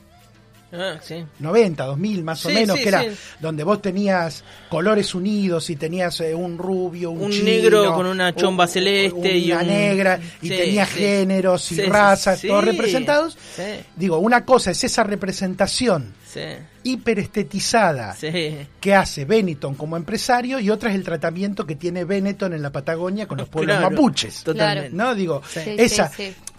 Ah, 0.73 0.97
sí. 1.03 1.23
90, 1.39 1.85
2000 1.85 2.23
más 2.23 2.43
o 2.45 2.49
menos, 2.49 2.75
sí, 2.77 2.81
que 2.83 2.89
era 2.89 3.03
sí. 3.03 3.09
donde 3.39 3.63
vos 3.63 3.81
tenías 3.81 4.43
colores 4.69 5.13
unidos 5.13 5.69
y 5.69 5.75
tenías 5.75 6.19
eh, 6.21 6.33
un 6.33 6.57
rubio, 6.57 7.11
un, 7.11 7.25
Un 7.25 7.31
chino, 7.31 7.45
negro 7.45 7.93
con 7.93 8.07
una 8.07 8.33
chomba 8.35 8.63
un- 8.65 8.69
celeste 8.69 9.37
y 9.37 9.51
una 9.51 9.61
un- 9.61 9.67
negra 9.67 10.19
y 10.41 10.47
Sí, 10.49 10.55
tenías 10.57 10.89
sí. 10.89 10.97
géneros 10.99 11.71
y 11.71 11.81
razas 11.81 12.39
sí. 12.39 12.47
todos 12.47 12.65
representados. 12.65 13.37
Sí. 13.55 13.61
Digo, 13.95 14.17
una 14.17 14.43
cosa 14.45 14.71
es 14.71 14.83
esa 14.83 15.03
representación 15.03 16.13
Sí. 16.27 16.41
hiperestetizada 16.83 18.15
Sí. 18.15 18.57
que 18.79 18.95
hace 18.95 19.25
Benetton 19.25 19.75
como 19.75 19.97
empresario 19.97 20.59
y 20.59 20.69
otra 20.69 20.89
es 20.89 20.95
el 20.95 21.03
tratamiento 21.03 21.65
que 21.65 21.75
tiene 21.75 22.03
Benetton 22.05 22.53
en 22.53 22.61
la 22.61 22.71
Patagonia 22.71 23.27
con 23.27 23.37
los 23.37 23.49
pueblos 23.49 23.77
Claro, 23.77 23.91
mapuches. 23.91 24.43
Totalmente. 24.43 24.95
¿No? 24.95 25.13
Digo, 25.15 25.41
Sí. 25.47 25.59
Sí, 25.63 25.75
esa. 25.77 26.11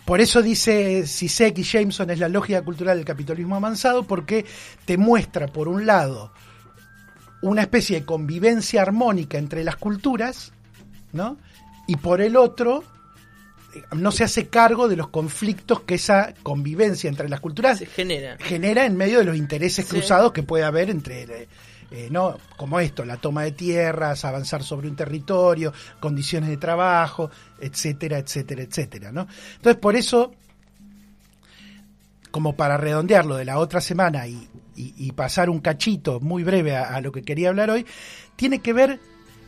Por 0.05 0.21
eso 0.21 0.43
dice 0.43 1.07
Sisek 1.07 1.57
y 1.59 1.63
Jameson 1.63 2.11
es 2.11 2.19
la 2.19 2.29
lógica 2.29 2.63
cultural 2.63 2.97
del 2.99 3.07
capitalismo 3.07 3.57
avanzado, 3.57 4.03
porque 4.05 4.45
te 4.85 4.99
muestra, 4.99 5.47
por 5.47 5.67
un 5.69 5.87
lado, 5.87 6.33
una 7.43 7.63
especie 7.63 8.01
de 8.01 8.07
convivencia 8.07 8.83
armónica 8.83 9.39
entre 9.39 9.65
las 9.65 9.77
culturas, 9.77 10.53
¿no? 11.13 11.39
Y 11.87 11.97
por 11.97 12.21
el 12.21 12.37
otro, 12.37 12.85
no 13.93 14.13
se 14.13 14.25
hace 14.25 14.49
cargo 14.49 14.89
de 14.89 14.97
los 14.97 15.09
conflictos 15.09 15.81
que 15.81 15.95
esa 15.97 16.35
convivencia 16.43 17.09
entre 17.09 17.29
las 17.29 17.41
culturas 17.41 17.79
Se 17.79 17.87
genera. 17.87 18.37
genera 18.41 18.85
en 18.87 18.97
medio 18.97 19.19
de 19.19 19.25
los 19.25 19.37
intereses 19.37 19.87
Sí. 19.87 19.91
cruzados 19.91 20.33
que 20.33 20.43
puede 20.43 20.65
haber 20.65 20.91
entre, 20.91 21.23
eh, 21.25 21.49
eh, 21.91 22.09
no 22.11 22.39
como 22.57 22.79
esto, 22.81 23.05
la 23.05 23.17
toma 23.19 23.43
de 23.43 23.53
tierras, 23.53 24.25
avanzar 24.25 24.63
sobre 24.63 24.89
un 24.89 24.97
territorio, 24.97 25.73
condiciones 26.01 26.49
de 26.51 26.57
trabajo, 26.57 27.31
etcétera, 27.67 28.19
etcétera, 28.19 28.63
etcétera, 28.63 29.13
¿no? 29.13 29.27
Entonces, 29.57 29.81
por 29.81 29.97
eso, 29.97 30.33
como 32.31 32.57
para 32.57 32.77
redondearlo 32.77 33.37
de 33.37 33.45
la 33.45 33.59
otra 33.59 33.81
semana 33.81 34.27
y, 34.27 34.49
y- 34.77 34.95
y 34.97 35.13
pasar 35.13 35.49
un 35.51 35.61
cachito 35.61 36.21
muy 36.21 36.43
breve 36.43 36.77
a, 36.77 36.95
a 36.95 37.01
lo 37.01 37.13
que 37.13 37.23
quería 37.23 37.49
hablar 37.51 37.71
hoy, 37.71 37.87
tiene 38.37 38.59
que 38.61 38.73
ver, 38.73 39.01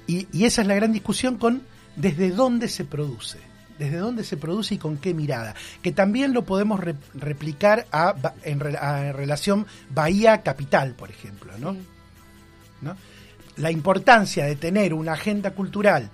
y, 0.06 0.28
y 0.32 0.44
esa 0.44 0.62
es 0.62 0.68
la 0.68 0.74
gran 0.76 0.92
discusión, 0.92 1.36
con 1.36 1.62
desde 1.96 2.30
dónde 2.30 2.68
se 2.68 2.84
produce. 2.84 3.38
Desde 3.78 3.98
dónde 3.98 4.24
se 4.24 4.36
produce 4.38 4.76
y 4.76 4.78
con 4.78 4.96
qué 4.96 5.12
mirada. 5.12 5.54
Que 5.82 5.92
también 5.92 6.32
lo 6.32 6.44
podemos 6.46 6.80
re- 6.80 6.94
replicar 7.14 7.86
a, 7.92 8.14
en, 8.44 8.60
re- 8.60 8.78
a- 8.78 9.08
en 9.08 9.12
relación 9.14 9.66
Bahía-Capital, 9.90 10.94
por 10.94 11.10
ejemplo. 11.10 11.52
¿no? 11.58 11.72
Sí. 11.74 11.80
¿no? 12.82 12.96
La 13.56 13.70
importancia 13.70 14.46
de 14.46 14.56
tener 14.56 14.94
una 14.94 15.12
agenda 15.12 15.50
cultural 15.50 16.10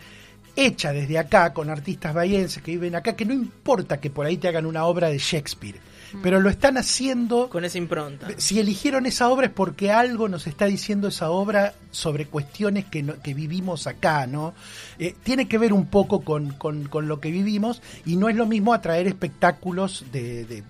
hecha 0.56 0.92
desde 0.92 1.18
acá, 1.18 1.52
con 1.52 1.70
artistas 1.70 2.14
bahienses 2.14 2.62
que 2.62 2.72
viven 2.72 2.94
acá, 2.94 3.14
que 3.16 3.24
no 3.24 3.32
importa 3.32 4.00
que 4.00 4.10
por 4.10 4.26
ahí 4.26 4.36
te 4.36 4.48
hagan 4.48 4.66
una 4.66 4.84
obra 4.84 5.08
de 5.08 5.18
Shakespeare, 5.18 5.80
pero 6.22 6.40
lo 6.40 6.50
están 6.50 6.76
haciendo 6.76 7.48
Con 7.48 7.64
esa 7.64 7.78
impronta. 7.78 8.28
si 8.36 8.60
eligieron 8.60 9.06
esa 9.06 9.30
obra 9.30 9.46
es 9.46 9.52
porque 9.52 9.90
algo 9.90 10.28
nos 10.28 10.46
está 10.46 10.66
diciendo 10.66 11.08
esa 11.08 11.30
obra 11.30 11.72
sobre 11.90 12.26
cuestiones 12.26 12.84
que, 12.84 13.02
no- 13.02 13.20
que 13.22 13.32
vivimos 13.32 13.86
acá, 13.86 14.26
¿no? 14.26 14.52
Eh, 14.98 15.14
tiene 15.22 15.48
que 15.48 15.56
ver 15.56 15.72
un 15.72 15.86
poco 15.86 16.20
con, 16.20 16.50
con- 16.52 16.84
con 16.88 17.08
lo 17.08 17.18
que 17.18 17.30
vivimos 17.30 17.80
y 18.04 18.16
no 18.16 18.28
es 18.28 18.36
lo 18.36 18.44
mismo 18.46 18.74
atraer 18.74 19.06
espectáculos 19.06 20.04
de, 20.12 20.44
de- 20.44 20.62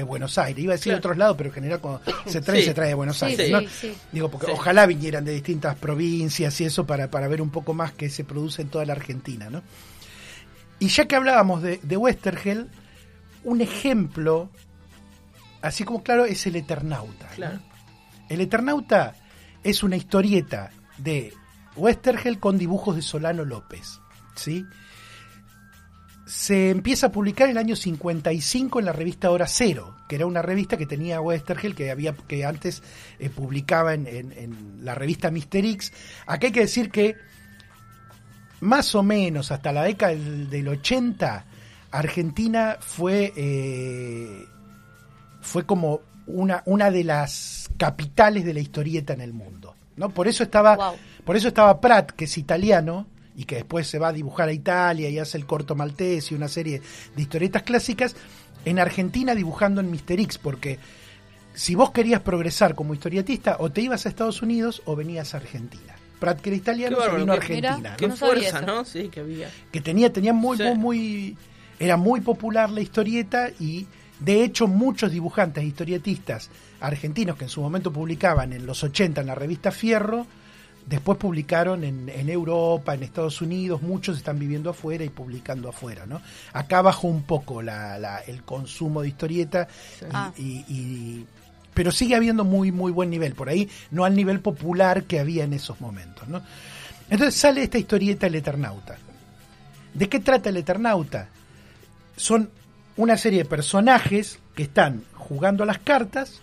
de 0.00 0.04
Buenos 0.04 0.36
Aires. 0.38 0.62
Iba 0.62 0.72
a 0.72 0.76
decir 0.76 0.92
de 0.92 0.98
Claro. 0.98 0.98
otros 0.98 1.16
lados, 1.18 1.36
pero 1.36 1.48
en 1.50 1.54
general 1.54 1.80
cuando 1.80 2.00
se 2.26 2.40
trae, 2.40 2.60
Sí. 2.60 2.66
se 2.66 2.74
trae 2.74 2.88
de 2.88 2.94
Buenos 2.94 3.22
Aires, 3.22 3.46
sí, 3.46 3.52
¿no? 3.52 3.60
sí. 3.60 3.94
Digo, 4.12 4.30
porque 4.30 4.50
ojalá 4.52 4.86
vinieran 4.86 5.24
de 5.24 5.32
distintas 5.32 5.76
provincias 5.76 6.60
y 6.60 6.64
eso 6.64 6.86
para, 6.86 7.10
para 7.10 7.28
ver 7.28 7.40
un 7.42 7.50
poco 7.50 7.74
más 7.74 7.92
que 7.92 8.10
se 8.10 8.24
produce 8.24 8.62
en 8.62 8.68
toda 8.68 8.84
la 8.84 8.92
Argentina, 8.94 9.48
¿no? 9.50 9.62
Y 10.78 10.88
ya 10.88 11.06
que 11.06 11.16
hablábamos 11.16 11.62
de, 11.62 11.78
de 11.82 11.96
Westergel, 11.96 12.68
un 13.44 13.60
ejemplo, 13.60 14.50
así 15.62 15.84
como 15.84 16.02
claro, 16.02 16.24
es 16.24 16.46
el 16.46 16.56
Eternauta. 16.56 17.28
El 18.28 18.40
Eternauta 18.40 19.14
es 19.62 19.82
una 19.82 19.96
historieta 19.96 20.70
de 20.98 21.32
Westergel 21.76 22.38
con 22.38 22.58
dibujos 22.58 22.96
de 22.96 23.02
Solano 23.02 23.44
López. 23.44 24.00
¿sí? 24.36 24.64
Se 26.30 26.70
empieza 26.70 27.08
a 27.08 27.12
publicar 27.12 27.46
en 27.46 27.52
el 27.52 27.58
año 27.58 27.74
55 27.74 28.78
en 28.78 28.84
la 28.84 28.92
revista 28.92 29.30
Hora 29.30 29.46
Cero, 29.48 29.96
que 30.08 30.14
era 30.16 30.26
una 30.26 30.42
revista 30.42 30.76
que 30.76 30.86
tenía 30.86 31.20
Westergel, 31.20 31.74
que 31.74 31.90
había 31.90 32.12
que 32.14 32.44
antes 32.44 32.82
eh, 33.18 33.28
publicaba 33.30 33.94
en, 33.94 34.06
en- 34.06 34.32
en 34.32 34.84
la 34.84 34.94
revista 34.94 35.30
Mister 35.30 35.64
X. 35.64 35.92
Acá 36.26 36.46
hay 36.46 36.52
que 36.52 36.60
decir 36.60 36.90
que 36.90 37.16
más 38.60 38.94
o 38.94 39.02
menos 39.02 39.50
hasta 39.50 39.72
la 39.72 39.82
década 39.84 40.12
del, 40.12 40.48
del 40.50 40.68
80, 40.68 41.46
Argentina 41.90 42.76
fue, 42.80 43.32
eh, 43.36 44.44
fue 45.40 45.64
como 45.66 46.00
una, 46.26 46.62
una 46.66 46.90
de 46.90 47.02
las 47.04 47.68
capitales 47.76 48.44
de 48.44 48.54
la 48.54 48.60
historieta 48.60 49.14
en 49.14 49.20
el 49.22 49.32
mundo. 49.32 49.74
¿no? 49.96 50.10
Por 50.10 50.28
eso 50.28 50.42
estaba, 50.44 50.76
Wow. 50.76 50.94
por 51.24 51.36
eso 51.36 51.48
estaba 51.48 51.80
Pratt, 51.80 52.12
que 52.12 52.26
es 52.26 52.38
italiano, 52.38 53.06
y 53.40 53.44
que 53.44 53.54
después 53.56 53.86
se 53.86 53.98
va 53.98 54.08
a 54.08 54.12
dibujar 54.12 54.50
a 54.50 54.52
Italia 54.52 55.08
y 55.08 55.18
hace 55.18 55.38
el 55.38 55.46
corto 55.46 55.74
maltés 55.74 56.30
y 56.30 56.34
una 56.34 56.46
serie 56.48 56.82
de 57.16 57.22
historietas 57.22 57.62
clásicas, 57.62 58.14
en 58.66 58.78
Argentina 58.78 59.34
dibujando 59.34 59.80
en 59.80 59.90
Mister 59.90 60.20
X, 60.20 60.36
porque 60.36 60.78
si 61.54 61.74
vos 61.74 61.90
querías 61.90 62.20
progresar 62.20 62.74
como 62.74 62.92
historietista, 62.92 63.56
o 63.60 63.70
te 63.70 63.80
ibas 63.80 64.04
a 64.04 64.10
Estados 64.10 64.42
Unidos 64.42 64.82
o 64.84 64.94
venías 64.94 65.32
a 65.32 65.38
Argentina. 65.38 65.94
Pratt, 66.18 66.38
que 66.42 66.50
era 66.50 66.56
italiano, 66.58 66.98
se 67.00 67.16
vino 67.16 67.32
a 67.32 67.36
Argentina. 67.36 67.76
mira, 67.78 67.90
¿no? 67.92 67.96
Qué 67.96 68.08
No 68.08 68.16
sabía 68.16 68.50
fuerza. 68.50 68.60
¿no? 68.60 68.84
Sí, 68.84 69.08
que 69.08 69.20
había. 69.20 69.50
que 69.72 69.80
tenía, 69.80 70.12
tenía 70.12 70.34
muy, 70.34 70.58
Sí. 70.58 70.62
muy, 70.64 70.76
muy- 70.76 71.36
era 71.78 71.96
muy 71.96 72.20
popular 72.20 72.68
la 72.68 72.82
historieta 72.82 73.48
y 73.58 73.86
de 74.18 74.44
hecho 74.44 74.66
muchos 74.66 75.10
dibujantes 75.12 75.64
e 75.64 75.66
historietistas 75.66 76.50
argentinos 76.78 77.36
que 77.38 77.44
en 77.44 77.50
su 77.50 77.62
momento 77.62 77.90
publicaban 77.90 78.52
en 78.52 78.66
los 78.66 78.84
80 78.84 79.22
en 79.22 79.26
la 79.28 79.34
revista 79.34 79.70
Fierro, 79.70 80.26
después 80.86 81.18
publicaron 81.18 81.84
en, 81.84 82.08
en 82.08 82.28
Europa, 82.28 82.94
en 82.94 83.02
Estados 83.02 83.40
Unidos, 83.40 83.82
muchos 83.82 84.16
están 84.16 84.38
viviendo 84.38 84.70
afuera 84.70 85.04
y 85.04 85.08
publicando 85.08 85.68
afuera, 85.68 86.06
¿no? 86.06 86.20
Acá 86.52 86.82
bajó 86.82 87.08
un 87.08 87.22
poco 87.22 87.62
la- 87.62 87.98
la- 87.98 88.18
el 88.20 88.42
consumo 88.42 89.02
de 89.02 89.08
historieta 89.08 89.68
y- 90.00 90.04
Ah. 90.12 90.32
y- 90.36 90.64
y- 90.68 91.26
pero 91.74 91.92
sigue 91.92 92.16
habiendo 92.16 92.44
muy 92.44 92.72
muy 92.72 92.90
buen 92.92 93.10
nivel, 93.10 93.34
por 93.34 93.48
ahí 93.48 93.68
no 93.92 94.04
al 94.04 94.14
nivel 94.16 94.40
popular 94.40 95.04
que 95.04 95.20
había 95.20 95.44
en 95.44 95.52
esos 95.52 95.80
momentos, 95.80 96.26
¿no? 96.28 96.42
Entonces 97.08 97.34
sale 97.40 97.62
esta 97.62 97.78
historieta 97.78 98.26
El 98.26 98.34
Eternauta. 98.34 98.98
¿De 99.94 100.08
qué 100.08 100.20
trata 100.20 100.48
el 100.50 100.56
Eternauta? 100.56 101.28
Son 102.16 102.50
una 102.96 103.16
serie 103.16 103.40
de 103.44 103.48
personajes 103.48 104.38
que 104.54 104.64
están 104.64 105.04
jugando 105.14 105.62
a 105.62 105.66
las 105.66 105.78
cartas. 105.78 106.40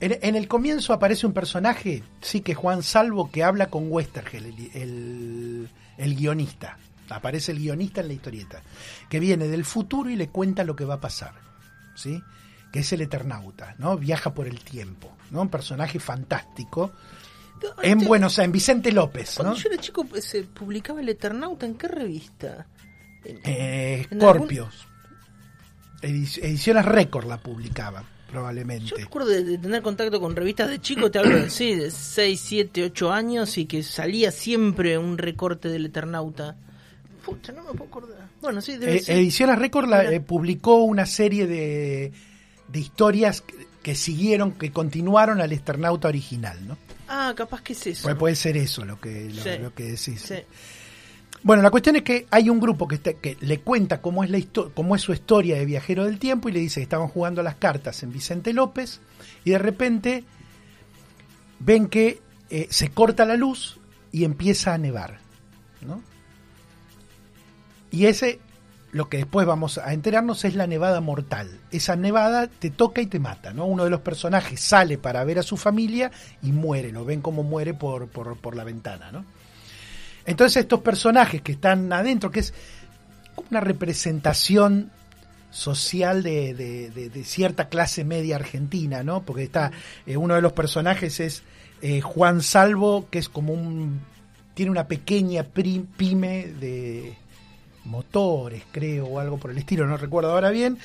En, 0.00 0.18
en 0.22 0.34
el 0.36 0.48
comienzo 0.48 0.92
aparece 0.92 1.26
un 1.26 1.32
personaje, 1.32 2.02
sí 2.20 2.40
que 2.40 2.54
Juan 2.54 2.82
Salvo, 2.82 3.30
que 3.30 3.44
habla 3.44 3.66
con 3.68 3.90
Westergel, 3.90 4.46
el, 4.46 4.70
el- 4.82 5.68
el 5.98 6.14
guionista. 6.16 6.78
Aparece 7.10 7.52
el 7.52 7.58
guionista 7.58 8.00
en 8.00 8.08
la 8.08 8.14
historieta, 8.14 8.62
que 9.08 9.20
viene 9.20 9.46
del 9.48 9.64
futuro 9.64 10.08
y 10.10 10.16
le 10.16 10.28
cuenta 10.28 10.64
lo 10.64 10.74
que 10.74 10.84
va 10.84 10.94
a 10.94 11.00
pasar. 11.00 11.34
¿sí? 11.94 12.20
Que 12.72 12.80
es 12.80 12.92
el 12.92 13.02
Eternauta, 13.02 13.76
¿no? 13.78 13.96
Viaja 13.96 14.34
por 14.34 14.48
el 14.48 14.58
tiempo, 14.64 15.12
¿no? 15.30 15.42
Un 15.42 15.48
personaje 15.48 16.00
fantástico. 16.00 16.92
En 17.82 18.00
Buenos 18.00 18.38
Aires, 18.38 18.46
en 18.48 18.52
Vicente 18.52 18.90
López, 18.90 19.38
¿no? 19.38 19.44
Cuando 19.44 19.60
yo 19.60 19.68
era 19.70 19.80
chico 19.80 20.04
pues, 20.04 20.24
se 20.24 20.42
publicaba 20.42 21.00
el 21.00 21.08
Eternauta, 21.08 21.66
¿en 21.66 21.74
qué 21.76 21.86
revista? 21.88 22.66
En- 23.24 23.38
Eh, 23.44 24.06
¿En 24.10 24.18
Scorpios. 24.20 24.86
Edic- 26.02 26.42
Ediciones 26.42 26.84
Récord 26.84 27.26
la 27.26 27.38
publicaba, 27.38 28.02
probablemente. 28.34 28.86
Yo 28.86 28.96
recuerdo 28.96 29.28
de, 29.30 29.44
de 29.44 29.58
tener 29.58 29.80
contacto 29.82 30.20
con 30.20 30.34
revistas 30.34 30.68
de 30.68 30.80
chico, 30.80 31.10
te 31.10 31.18
hablo 31.20 31.36
de, 31.36 31.50
sí, 31.50 31.74
de 31.74 31.90
6, 31.90 32.40
7, 32.40 32.84
8 32.84 33.12
años 33.12 33.56
y 33.58 33.66
que 33.66 33.82
salía 33.82 34.30
siempre 34.32 34.98
un 34.98 35.16
recorte 35.18 35.68
del 35.68 35.86
Eternauta. 35.86 36.56
Pucha, 37.24 37.52
no 37.52 37.62
me 37.64 37.70
puedo 37.70 37.84
acordar. 37.84 38.28
Bueno, 38.42 38.60
sí, 38.60 38.76
debe 38.76 38.96
Eh, 38.96 39.00
ser. 39.00 39.16
Ediciones 39.16 39.58
Récord 39.58 39.88
la, 39.88 40.04
eh, 40.12 40.20
publicó 40.20 40.76
una 40.84 41.06
serie 41.06 41.46
de, 41.46 42.12
de 42.68 42.78
historias 42.80 43.40
que, 43.40 43.66
que 43.82 43.94
siguieron, 43.94 44.52
que 44.52 44.70
continuaron 44.72 45.40
al 45.40 45.52
Eternauta 45.52 46.08
original, 46.08 46.58
¿no? 46.66 46.76
Ah, 47.08 47.32
capaz 47.36 47.62
que 47.62 47.72
es 47.74 47.86
eso. 47.86 48.02
Puede, 48.02 48.16
puede 48.16 48.34
ser 48.36 48.56
eso 48.56 48.84
lo 48.84 49.00
que, 49.00 49.30
lo, 49.32 49.42
Sí. 49.42 49.50
lo 49.60 49.74
que 49.74 49.84
decís. 49.84 50.20
Sí. 50.20 50.34
Bueno, 51.44 51.62
la 51.62 51.70
cuestión 51.70 51.94
es 51.96 52.02
que 52.02 52.26
hay 52.30 52.48
un 52.48 52.58
grupo 52.58 52.88
que, 52.88 52.94
está- 52.94 53.12
que 53.12 53.36
le 53.40 53.60
cuenta 53.60 54.00
cómo 54.00 54.24
es, 54.24 54.30
la 54.30 54.38
cómo 54.74 54.96
es 54.96 55.02
su 55.02 55.12
historia 55.12 55.56
de 55.56 55.66
viajero 55.66 56.06
del 56.06 56.18
tiempo 56.18 56.48
y 56.48 56.52
le 56.52 56.60
dice 56.60 56.80
que 56.80 56.84
estaban 56.84 57.08
jugando 57.08 57.42
las 57.42 57.56
cartas 57.56 58.02
en 58.02 58.12
Vicente 58.12 58.54
López 58.54 59.00
y 59.44 59.50
de 59.50 59.58
repente 59.58 60.24
ven 61.58 61.88
que 61.88 62.20
eh, 62.48 62.66
se 62.70 62.88
corta 62.88 63.26
la 63.26 63.36
luz 63.36 63.78
y 64.10 64.24
empieza 64.24 64.72
a 64.72 64.78
nevar. 64.78 65.18
¿no? 65.86 66.00
Y 67.90 68.06
ese, 68.06 68.40
lo 68.92 69.10
que 69.10 69.18
después 69.18 69.46
vamos 69.46 69.76
a 69.76 69.92
enterarnos, 69.92 70.46
es 70.46 70.54
la 70.54 70.66
nevada 70.66 71.02
mortal. 71.02 71.60
Esa 71.70 71.94
nevada 71.94 72.46
te 72.46 72.70
toca 72.70 73.02
y 73.02 73.06
te 73.06 73.18
mata. 73.18 73.52
¿no? 73.52 73.66
Uno 73.66 73.84
de 73.84 73.90
los 73.90 74.00
personajes 74.00 74.60
sale 74.60 74.96
para 74.96 75.22
ver 75.24 75.40
a 75.40 75.42
su 75.42 75.58
familia 75.58 76.10
y 76.42 76.52
muere. 76.52 76.90
Lo 76.90 77.04
ven 77.04 77.20
como 77.20 77.42
muere 77.42 77.74
por, 77.74 78.08
por, 78.08 78.38
por 78.38 78.56
la 78.56 78.64
ventana. 78.64 79.12
¿no? 79.12 79.26
Entonces 80.26 80.62
estos 80.62 80.80
personajes 80.80 81.42
que 81.42 81.52
están 81.52 81.92
adentro, 81.92 82.30
que 82.30 82.40
es 82.40 82.54
una 83.50 83.60
representación 83.60 84.90
social 85.50 86.22
de, 86.22 86.54
de- 86.54 86.90
de- 86.90 87.24
cierta 87.24 87.68
clase 87.68 88.04
media 88.04 88.36
argentina, 88.36 89.02
¿no? 89.04 89.22
Porque 89.22 89.44
está 89.44 89.70
eh, 90.06 90.16
uno 90.16 90.34
de 90.34 90.42
los 90.42 90.52
personajes 90.52 91.20
es 91.20 91.42
eh, 91.82 92.00
Juan 92.00 92.42
Salvo, 92.42 93.08
que 93.10 93.18
es 93.18 93.28
como 93.28 93.52
un 93.52 94.00
tiene 94.54 94.70
una 94.70 94.86
pequeña 94.86 95.42
pyme 95.44 96.46
de 96.60 97.16
motores, 97.84 98.62
creo, 98.70 99.06
o 99.06 99.18
algo 99.20 99.36
por 99.36 99.50
el 99.50 99.58
estilo, 99.58 99.86
no 99.86 99.96
recuerdo 99.96 100.30
ahora 100.32 100.50
bien. 100.50 100.78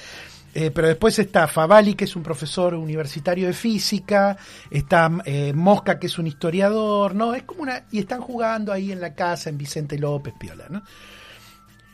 Eh, 0.61 0.71
pero 0.71 0.89
después 0.89 1.17
está 1.17 1.47
Favali, 1.47 1.93
que 1.93 2.03
es 2.03 2.17
un 2.17 2.21
profesor 2.21 2.73
universitario 2.73 3.47
de 3.47 3.53
física, 3.53 4.35
está 4.69 5.09
eh, 5.23 5.53
Mosca, 5.53 5.97
que 5.97 6.07
es 6.07 6.19
un 6.19 6.27
historiador, 6.27 7.15
¿no? 7.15 7.33
Es 7.33 7.43
como 7.43 7.61
una. 7.61 7.85
Y 7.91 7.99
están 7.99 8.19
jugando 8.19 8.73
ahí 8.73 8.91
en 8.91 8.99
la 8.99 9.13
casa, 9.13 9.49
en 9.49 9.57
Vicente 9.57 9.97
López, 9.97 10.33
Piola, 10.37 10.65
¿no? 10.69 10.83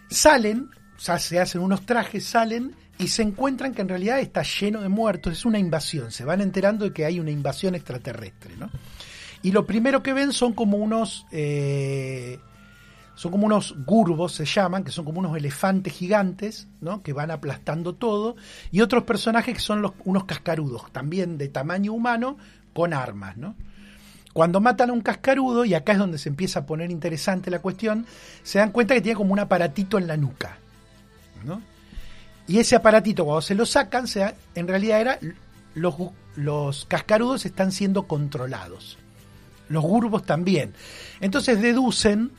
Salen, 0.09 0.71
se 0.97 1.39
hacen 1.39 1.61
unos 1.61 1.85
trajes, 1.85 2.25
salen 2.25 2.75
y 2.97 3.07
se 3.07 3.21
encuentran 3.21 3.71
que 3.71 3.83
en 3.83 3.89
realidad 3.89 4.19
está 4.19 4.41
lleno 4.41 4.81
de 4.81 4.89
muertos, 4.89 5.33
es 5.33 5.45
una 5.45 5.59
invasión, 5.59 6.11
se 6.11 6.25
van 6.25 6.41
enterando 6.41 6.85
de 6.85 6.91
que 6.91 7.05
hay 7.05 7.19
una 7.19 7.29
invasión 7.29 7.75
extraterrestre, 7.75 8.55
¿no? 8.57 8.71
Y 9.43 9.51
lo 9.51 9.67
primero 9.67 10.01
que 10.01 10.13
ven 10.13 10.33
son 10.33 10.53
como 10.53 10.77
unos. 10.77 11.27
eh, 11.31 12.39
son 13.15 13.31
como 13.31 13.45
unos 13.45 13.75
gurbos, 13.85 14.33
se 14.33 14.45
llaman, 14.45 14.83
que 14.83 14.91
son 14.91 15.05
como 15.05 15.19
unos 15.19 15.35
elefantes 15.37 15.93
gigantes, 15.93 16.67
¿no? 16.81 17.01
Que 17.01 17.13
van 17.13 17.31
aplastando 17.31 17.95
todo. 17.95 18.35
Y 18.71 18.81
otros 18.81 19.03
personajes 19.03 19.55
que 19.55 19.61
son 19.61 19.93
unos 20.03 20.25
cascarudos, 20.25 20.91
también 20.91 21.37
de 21.37 21.47
tamaño 21.47 21.93
humano, 21.93 22.37
con 22.73 22.93
armas, 22.93 23.37
¿no? 23.37 23.55
Cuando 24.33 24.59
matan 24.59 24.89
a 24.89 24.93
un 24.93 24.99
cascarudo, 24.99 25.63
y 25.63 25.73
acá 25.73 25.93
es 25.93 25.97
donde 25.97 26.17
se 26.17 26.27
empieza 26.27 26.59
a 26.59 26.65
poner 26.65 26.91
interesante 26.91 27.49
la 27.49 27.59
cuestión, 27.59 28.05
se 28.43 28.59
dan 28.59 28.71
cuenta 28.71 28.93
que 28.93 29.01
tiene 29.01 29.15
como 29.15 29.31
un 29.31 29.39
aparatito 29.39 29.97
en 29.97 30.07
la 30.07 30.17
nuca, 30.17 30.57
¿no? 31.45 31.61
Y 32.45 32.59
ese 32.59 32.75
aparatito, 32.75 33.23
cuando 33.23 33.41
se 33.41 33.55
lo 33.55 33.65
sacan, 33.65 34.07
se 34.07 34.35
en 34.55 34.67
realidad 34.67 34.99
era 34.99 35.19
los, 35.73 35.95
los 36.35 36.85
cascarudos 36.85 37.45
están 37.45 37.71
siendo 37.71 38.03
controlados. 38.03 38.97
Los 39.69 39.83
gurbos 39.83 40.23
también. 40.23 40.73
Entonces 41.21 41.61
deducen 41.61 42.31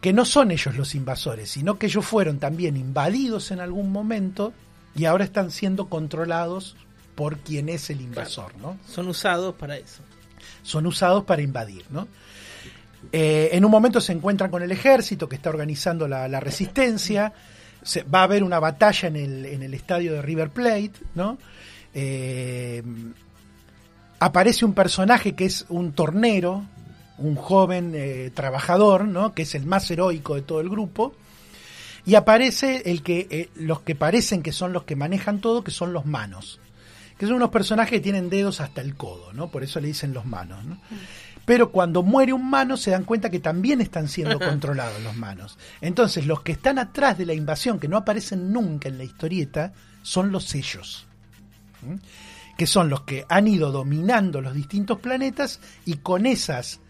que 0.00 0.12
no 0.12 0.24
son 0.24 0.50
ellos 0.50 0.76
los 0.76 0.94
invasores, 0.94 1.50
sino 1.50 1.78
que 1.78 1.86
ellos 1.86 2.04
fueron 2.06 2.38
también 2.38 2.76
invadidos 2.76 3.50
en 3.50 3.60
algún 3.60 3.90
momento 3.90 4.52
y 4.94 5.04
ahora 5.06 5.24
están 5.24 5.50
siendo 5.50 5.86
controlados 5.88 6.76
por 7.14 7.38
quien 7.38 7.68
es 7.68 7.90
el 7.90 8.00
invasor, 8.00 8.56
¿no? 8.58 8.76
Son 8.88 9.08
usados 9.08 9.54
para 9.56 9.76
eso. 9.76 10.02
Son 10.62 10.86
usados 10.86 11.24
para 11.24 11.42
invadir, 11.42 11.84
¿no? 11.90 12.06
Eh, 13.12 13.50
en 13.52 13.64
un 13.64 13.70
momento 13.70 14.00
se 14.00 14.12
encuentran 14.12 14.50
con 14.50 14.62
el 14.62 14.70
ejército 14.70 15.28
que 15.28 15.36
está 15.36 15.50
organizando 15.50 16.06
la, 16.08 16.28
la 16.28 16.40
resistencia. 16.40 17.32
Se- 17.82 18.02
va 18.02 18.20
a 18.20 18.24
haber 18.24 18.42
una 18.44 18.58
batalla 18.60 19.08
en 19.08 19.16
el, 19.16 19.46
en 19.46 19.62
el 19.62 19.74
estadio 19.74 20.12
de 20.14 20.22
River 20.22 20.50
Plate, 20.50 20.92
¿no? 21.14 21.38
Eh, 21.94 22.82
aparece 24.20 24.64
un 24.64 24.74
personaje 24.74 25.34
que 25.34 25.44
es 25.46 25.64
un 25.68 25.92
tornero, 25.92 26.64
un 27.18 27.34
joven 27.34 27.92
eh, 27.94 28.30
trabajador, 28.34 29.04
¿no? 29.06 29.34
Que 29.34 29.42
es 29.42 29.54
el 29.54 29.66
más 29.66 29.90
heroico 29.90 30.34
de 30.34 30.42
todo 30.42 30.60
el 30.60 30.68
grupo. 30.68 31.14
Y 32.06 32.14
aparece 32.14 32.82
el 32.86 33.02
que, 33.02 33.26
eh, 33.30 33.50
los 33.56 33.80
que 33.80 33.94
parecen 33.94 34.42
que 34.42 34.52
son 34.52 34.72
los 34.72 34.84
que 34.84 34.96
manejan 34.96 35.40
todo, 35.40 35.62
que 35.62 35.70
son 35.70 35.92
los 35.92 36.06
manos. 36.06 36.60
Que 37.18 37.26
son 37.26 37.34
unos 37.36 37.50
personajes 37.50 37.90
que 37.90 38.00
tienen 38.00 38.30
dedos 38.30 38.60
hasta 38.60 38.80
el 38.80 38.94
codo, 38.94 39.32
¿no? 39.32 39.50
Por 39.50 39.64
eso 39.64 39.80
le 39.80 39.88
dicen 39.88 40.14
los 40.14 40.24
manos, 40.24 40.64
¿no? 40.64 40.78
Pero 41.44 41.72
cuando 41.72 42.02
muere 42.02 42.32
un 42.32 42.48
mano 42.48 42.76
se 42.76 42.90
dan 42.90 43.04
cuenta 43.04 43.30
que 43.30 43.40
también 43.40 43.80
están 43.80 44.06
siendo 44.08 44.38
controlados 44.40 45.02
los 45.02 45.16
manos. 45.16 45.58
Entonces 45.80 46.26
los 46.26 46.42
que 46.42 46.52
están 46.52 46.78
atrás 46.78 47.18
de 47.18 47.26
la 47.26 47.34
invasión, 47.34 47.78
que 47.78 47.88
no 47.88 47.96
aparecen 47.96 48.52
nunca 48.52 48.88
en 48.88 48.98
la 48.98 49.04
historieta, 49.04 49.72
son 50.02 50.30
los 50.30 50.44
sellos. 50.44 51.06
¿Mm? 51.82 51.94
Que 52.56 52.66
son 52.66 52.88
los 52.88 53.02
que 53.02 53.24
han 53.28 53.48
ido 53.48 53.72
dominando 53.72 54.40
los 54.40 54.54
distintos 54.54 54.98
planetas 54.98 55.60
y 55.84 55.96
con 55.96 56.26
esas 56.26 56.80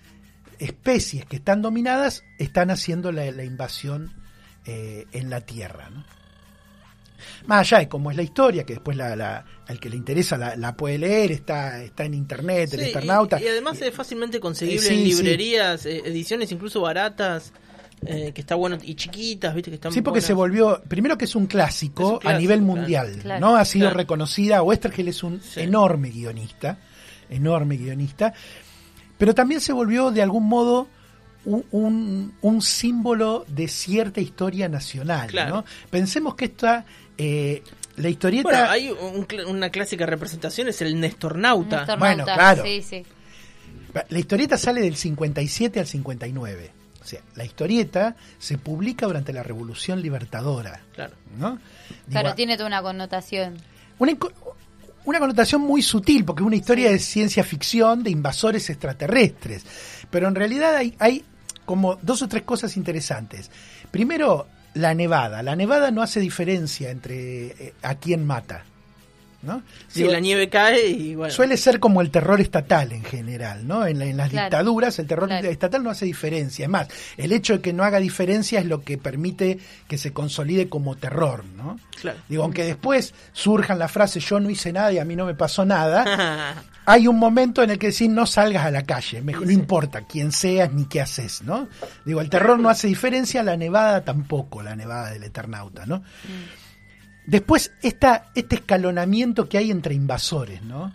especies 0.59 1.25
que 1.25 1.37
están 1.37 1.63
dominadas 1.63 2.25
están 2.39 2.71
haciendo 2.71 3.13
la, 3.13 3.31
la 3.31 3.45
invasión 3.45 4.13
eh, 4.67 5.07
en 5.13 5.31
la 5.31 5.41
Tierra. 5.41 5.89
¿no? 5.91 6.05
Más 7.47 7.61
allá 7.61 7.79
de 7.81 7.89
cómo 7.89 8.11
es 8.11 8.17
la 8.17 8.23
historia, 8.23 8.65
que 8.65 8.75
después 8.75 8.97
la, 8.97 9.17
la- 9.17 9.45
al 9.67 9.81
que 9.81 9.91
le 9.91 9.97
interesa 9.97 10.37
la, 10.39 10.57
la 10.57 10.77
puede 10.77 10.99
leer, 10.99 11.33
está, 11.33 11.83
está 11.83 12.05
en 12.05 12.15
internet, 12.15 12.73
el 12.75 12.81
Sí, 12.81 12.87
Eternauta. 12.91 13.41
y, 13.41 13.45
y 13.45 13.49
además 13.49 13.81
es 13.83 13.93
fácilmente 13.95 14.41
conseguible 14.41 14.87
Sí, 14.89 14.95
en 14.95 15.05
librerías, 15.05 15.85
eh, 15.87 16.03
ediciones 16.07 16.51
incluso 16.53 16.81
baratas, 16.81 17.53
eh, 18.07 18.31
que 18.33 18.41
está 18.41 18.55
bueno, 18.55 18.79
y 18.83 18.95
chiquitas, 18.95 19.55
viste 19.55 19.71
que 19.71 19.75
están 19.75 19.93
Sí, 19.93 20.01
porque 20.01 20.19
buenas. 20.21 20.27
se 20.27 20.33
volvió, 20.33 20.81
primero 20.89 21.19
que 21.19 21.25
es 21.25 21.35
un 21.35 21.47
clásico, 21.47 22.03
Es 22.03 22.09
un 22.13 22.19
clásico, 22.21 22.37
a 22.37 22.41
nivel 22.41 22.63
mundial, 22.63 23.19
Claro. 23.21 23.41
¿no? 23.41 23.57
Ha 23.57 23.65
sido 23.65 23.87
Claro. 23.87 23.97
reconocida, 23.99 24.63
Westergel 24.63 25.09
es 25.09 25.23
un 25.25 25.41
enorme 25.57 26.11
guionista, 26.11 26.79
enorme 27.29 27.77
guionista, 27.77 28.33
pero 29.19 29.35
también 29.35 29.61
se 29.61 29.73
volvió 29.73 30.11
de 30.11 30.23
algún 30.23 30.49
modo 30.49 30.89
un, 31.45 31.65
un- 31.71 32.35
un 32.41 32.63
símbolo 32.63 33.45
de 33.49 33.69
cierta 33.69 34.21
historia 34.21 34.69
nacional, 34.69 35.29
Claro. 35.29 35.57
¿no? 35.57 35.65
Pensemos 35.91 36.35
que 36.35 36.47
esta, 36.47 36.85
eh, 37.17 37.63
la 37.97 38.09
historieta... 38.09 38.43
Bueno, 38.49 38.71
hay 38.71 38.91
un 38.91 39.27
una 39.49 39.71
clásica 39.71 40.07
representación, 40.07 40.69
es 40.69 40.81
el 40.83 40.99
Nestornauta. 41.01 41.79
Néstor 41.79 41.99
Bueno, 41.99 42.17
Nauta, 42.19 42.35
claro. 42.35 42.63
Sí, 42.65 42.83
sí. 42.83 43.05
La 44.11 44.19
historieta 44.19 44.57
sale 44.59 44.81
del 44.83 44.97
57 44.97 45.81
al 45.81 45.87
59. 45.87 46.71
O 47.01 47.05
sea, 47.05 47.21
la 47.37 47.45
historieta 47.45 48.17
se 48.39 48.59
publica 48.59 49.07
durante 49.07 49.33
la 49.33 49.43
Revolución 49.43 50.03
Libertadora, 50.03 50.83
Claro. 50.95 51.15
¿no? 51.39 51.59
Claro, 52.11 52.35
tiene 52.35 52.57
toda 52.57 52.67
una 52.67 52.83
connotación. 52.83 53.57
una, 53.99 54.13
una 55.09 55.21
connotación 55.21 55.63
muy 55.63 55.81
sutil, 55.81 56.25
porque 56.25 56.43
es 56.43 56.47
una 56.47 56.57
historia 56.57 56.91
de 56.91 56.99
ciencia 56.99 57.43
ficción 57.43 58.03
de 58.03 58.11
invasores 58.11 58.69
extraterrestres. 58.69 59.65
Pero 60.11 60.29
en 60.29 60.35
realidad 60.35 60.77
hay, 60.77 60.95
hay 60.99 61.25
como 61.65 61.97
dos 62.03 62.21
o 62.21 62.29
tres 62.29 62.43
cosas 62.43 62.77
interesantes. 62.77 63.51
Primero, 63.91 64.47
la 64.75 64.93
nevada. 64.93 65.43
La 65.43 65.57
nevada 65.57 65.91
no 65.91 66.03
hace 66.03 66.21
diferencia 66.21 66.91
entre 66.91 67.47
eh, 67.47 67.75
a 67.83 67.95
quién 67.95 68.27
mata. 68.27 68.65
¿No? 69.43 69.63
Sí, 69.87 70.01
Digo, 70.01 70.13
la 70.13 70.21
nieve 70.21 70.49
cae 70.49 70.89
y 70.89 71.15
bueno. 71.15 71.33
Suele 71.33 71.57
ser 71.57 71.79
como 71.79 72.01
el 72.01 72.11
terror 72.11 72.41
estatal 72.41 72.93
en 72.93 73.05
general, 73.05 73.67
¿no? 73.69 73.87
En, 73.87 73.99
la- 74.01 74.07
en 74.07 74.17
las 74.17 74.31
Claro. 74.31 74.47
dictaduras 74.47 74.99
el 74.99 75.07
terror 75.07 75.29
Claro. 75.29 75.49
estatal 75.49 75.83
no 75.85 75.91
hace 75.91 76.05
diferencia. 76.07 76.65
Es 76.65 76.69
más, 76.69 76.89
el 77.17 77.33
hecho 77.33 77.55
de 77.55 77.61
que 77.61 77.73
no 77.73 77.85
haga 77.85 77.99
diferencia 78.01 78.59
es 78.61 78.67
lo 78.67 78.83
que 78.83 78.99
permite 78.99 79.59
que 79.87 79.97
se 79.97 80.13
consolide 80.13 80.69
como 80.69 80.97
terror, 80.97 81.45
¿no? 81.57 81.79
Claro. 82.01 82.19
Digo, 82.29 82.43
aunque 82.43 82.65
después 82.65 83.15
surjan 83.33 83.79
las 83.79 83.93
frases 83.93 84.25
yo 84.29 84.41
no 84.41 84.51
hice 84.51 84.73
nada 84.73 84.93
y 84.93 84.99
a 84.99 85.05
mí 85.05 85.15
no 85.17 85.25
me 85.27 85.35
pasó 85.35 85.65
nada, 85.65 86.05
hay 86.87 87.07
un 87.07 87.19
momento 87.19 87.63
en 87.63 87.71
el 87.71 87.79
que 87.79 87.89
decís 87.93 88.09
no 88.09 88.27
salgas 88.27 88.65
a 88.67 88.71
la 88.71 88.83
calle, 88.83 89.23
mejor, 89.23 89.47
no 89.47 89.53
importa 89.53 90.03
quién 90.03 90.33
seas 90.33 90.73
ni 90.73 90.87
qué 90.87 91.01
haces, 91.01 91.43
¿no? 91.43 91.69
Digo, 92.05 92.21
el 92.21 92.29
terror 92.31 92.59
no 92.59 92.69
hace 92.71 92.89
diferencia, 92.89 93.43
la 93.43 93.57
nevada 93.57 94.03
tampoco, 94.05 94.63
la 94.63 94.75
nevada 94.75 95.11
del 95.11 95.23
Eternauta, 95.23 95.87
¿no? 95.87 96.03
Después, 97.29 97.73
esta, 97.83 98.31
este 98.35 98.55
escalonamiento 98.57 99.51
que 99.51 99.59
hay 99.59 99.71
entre 99.71 99.95
invasores, 99.95 100.63
¿no? 100.63 100.95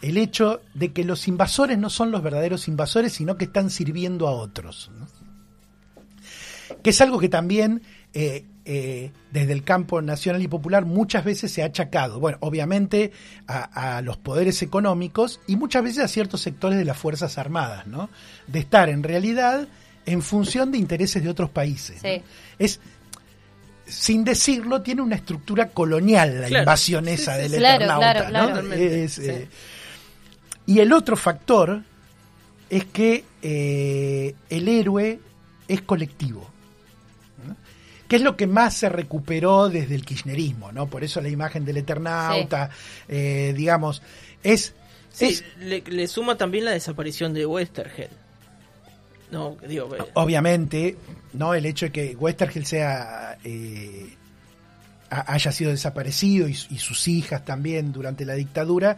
El 0.00 0.16
hecho 0.16 0.62
de 0.72 0.94
que 0.94 1.04
los 1.04 1.28
invasores 1.28 1.76
no 1.76 1.90
son 1.90 2.10
los 2.10 2.22
verdaderos 2.22 2.68
invasores, 2.68 3.12
sino 3.12 3.36
que 3.36 3.44
están 3.44 3.68
sirviendo 3.68 4.26
a 4.26 4.30
otros. 4.30 4.90
¿no? 4.98 5.06
Que 6.82 6.88
es 6.88 7.00
algo 7.02 7.18
que 7.18 7.28
también 7.28 7.82
eh, 8.14 8.46
eh, 8.64 9.12
desde 9.30 9.52
el 9.52 9.62
campo 9.62 10.00
nacional 10.00 10.40
y 10.40 10.48
popular 10.48 10.86
muchas 10.86 11.22
veces 11.22 11.52
se 11.52 11.62
ha 11.62 11.66
achacado. 11.66 12.18
Bueno, 12.18 12.38
obviamente 12.40 13.12
a, 13.46 13.96
a 13.96 14.00
los 14.00 14.16
poderes 14.16 14.62
económicos 14.62 15.38
y 15.46 15.56
muchas 15.56 15.84
veces 15.84 16.02
a 16.02 16.08
ciertos 16.08 16.40
sectores 16.40 16.78
de 16.78 16.86
las 16.86 16.96
Fuerzas 16.96 17.36
Armadas, 17.36 17.86
¿no? 17.86 18.08
De 18.46 18.60
estar 18.60 18.88
en 18.88 19.02
realidad 19.02 19.68
en 20.06 20.22
función 20.22 20.70
de 20.70 20.78
intereses 20.78 21.22
de 21.22 21.28
otros 21.28 21.50
países. 21.50 22.02
¿no? 22.02 22.08
Sí. 22.08 22.22
Es 22.58 22.80
sin 23.86 24.24
decirlo, 24.24 24.82
tiene 24.82 25.02
una 25.02 25.16
estructura 25.16 25.68
colonial 25.68 26.40
la 26.40 26.46
Claro. 26.48 26.62
invasión 26.62 27.08
esa 27.08 27.36
sí, 27.36 27.42
del. 27.42 27.52
Claro, 27.58 27.76
Eternauta. 27.84 28.26
claro, 28.28 28.62
¿no? 28.62 28.72
Es, 28.74 29.18
eh, 29.18 29.48
y 30.66 30.78
el 30.80 30.92
otro 30.92 31.16
factor 31.16 31.82
es 32.70 32.84
que 32.86 33.24
eh, 33.42 34.34
el 34.50 34.68
héroe 34.68 35.20
es 35.68 35.82
colectivo. 35.82 36.50
¿no? 37.46 37.56
Que 38.08 38.16
es 38.16 38.22
lo 38.22 38.36
que 38.36 38.46
más 38.46 38.74
se 38.74 38.88
recuperó 38.88 39.68
desde 39.68 39.94
el 39.94 40.04
kirchnerismo, 40.04 40.72
¿no? 40.72 40.86
Por 40.88 41.04
eso 41.04 41.20
la 41.20 41.28
imagen 41.28 41.64
del 41.64 41.76
Eternauta, 41.78 42.70
eh, 43.08 43.52
digamos, 43.56 44.02
es, 44.42 44.74
Sí, 45.12 45.26
es 45.26 45.44
le, 45.60 45.82
le 45.86 46.08
suma 46.08 46.36
también 46.36 46.64
la 46.64 46.72
desaparición 46.72 47.32
de 47.34 47.46
Westergel. 47.46 48.08
No, 49.30 49.56
digo, 49.68 49.88
obviamente, 50.14 50.96
¿no? 51.32 51.54
El 51.54 51.66
hecho 51.66 51.86
de 51.86 51.92
que 51.92 52.16
Westergel 52.16 52.66
sea 52.66 53.36
eh, 53.42 54.14
ha- 55.10 55.32
haya 55.32 55.50
sido 55.50 55.70
desaparecido 55.70 56.48
y, 56.48 56.52
y 56.52 56.78
sus 56.78 57.08
hijas 57.08 57.44
también 57.44 57.92
durante 57.92 58.24
la 58.24 58.34
dictadura. 58.34 58.96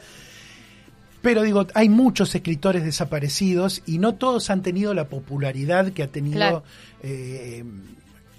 Pero 1.22 1.42
digo, 1.42 1.66
hay 1.74 1.88
muchos 1.88 2.34
escritores 2.34 2.84
desaparecidos 2.84 3.82
y 3.86 3.98
no 3.98 4.14
todos 4.14 4.50
han 4.50 4.62
tenido 4.62 4.94
la 4.94 5.08
popularidad 5.08 5.92
que 5.92 6.02
ha 6.02 6.08
tenido 6.08 6.36
Claro. 6.36 6.64
eh, 7.02 7.64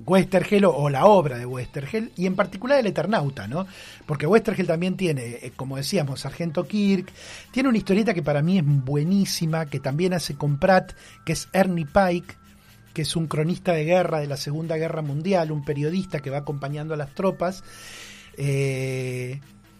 Westergel 0.06 0.66
o, 0.66 0.90
la 0.90 1.06
obra 1.06 1.38
de 1.38 1.46
Westergel, 1.46 2.12
y 2.16 2.26
en 2.26 2.36
particular 2.36 2.80
el 2.80 2.88
Eternauta, 2.88 3.48
¿no? 3.48 3.66
Porque 4.06 4.28
Westergel 4.28 4.68
también 4.68 4.96
tiene, 4.96 5.40
eh, 5.42 5.54
como 5.56 5.78
decíamos, 5.78 6.22
Sargento 6.22 6.68
Kirk, 6.68 7.12
tiene 7.52 7.70
una 7.70 7.78
historieta 7.78 8.14
que 8.14 8.24
para 8.24 8.42
mí 8.42 8.60
es 8.60 8.66
buenísima, 8.66 9.66
que 9.66 9.80
también 9.80 10.14
hace 10.14 10.36
con 10.36 10.60
Pratt, 10.60 10.94
que 11.26 11.34
es 11.34 11.50
Ernie 11.54 11.86
Pike, 11.86 12.36
que 12.94 13.02
es 13.04 13.16
un 13.16 13.28
cronista 13.28 13.74
de 13.74 13.86
guerra 13.86 14.20
de 14.20 14.28
la 14.28 14.38
Segunda 14.38 14.78
Guerra 14.78 15.02
Mundial, 15.02 15.52
un 15.52 15.64
periodista 15.64 16.20
que 16.20 16.30
va 16.30 16.40
acompañando 16.40 16.94
a 16.94 16.98
las 16.98 17.14
tropas, 17.14 17.64
eh, 18.38 19.40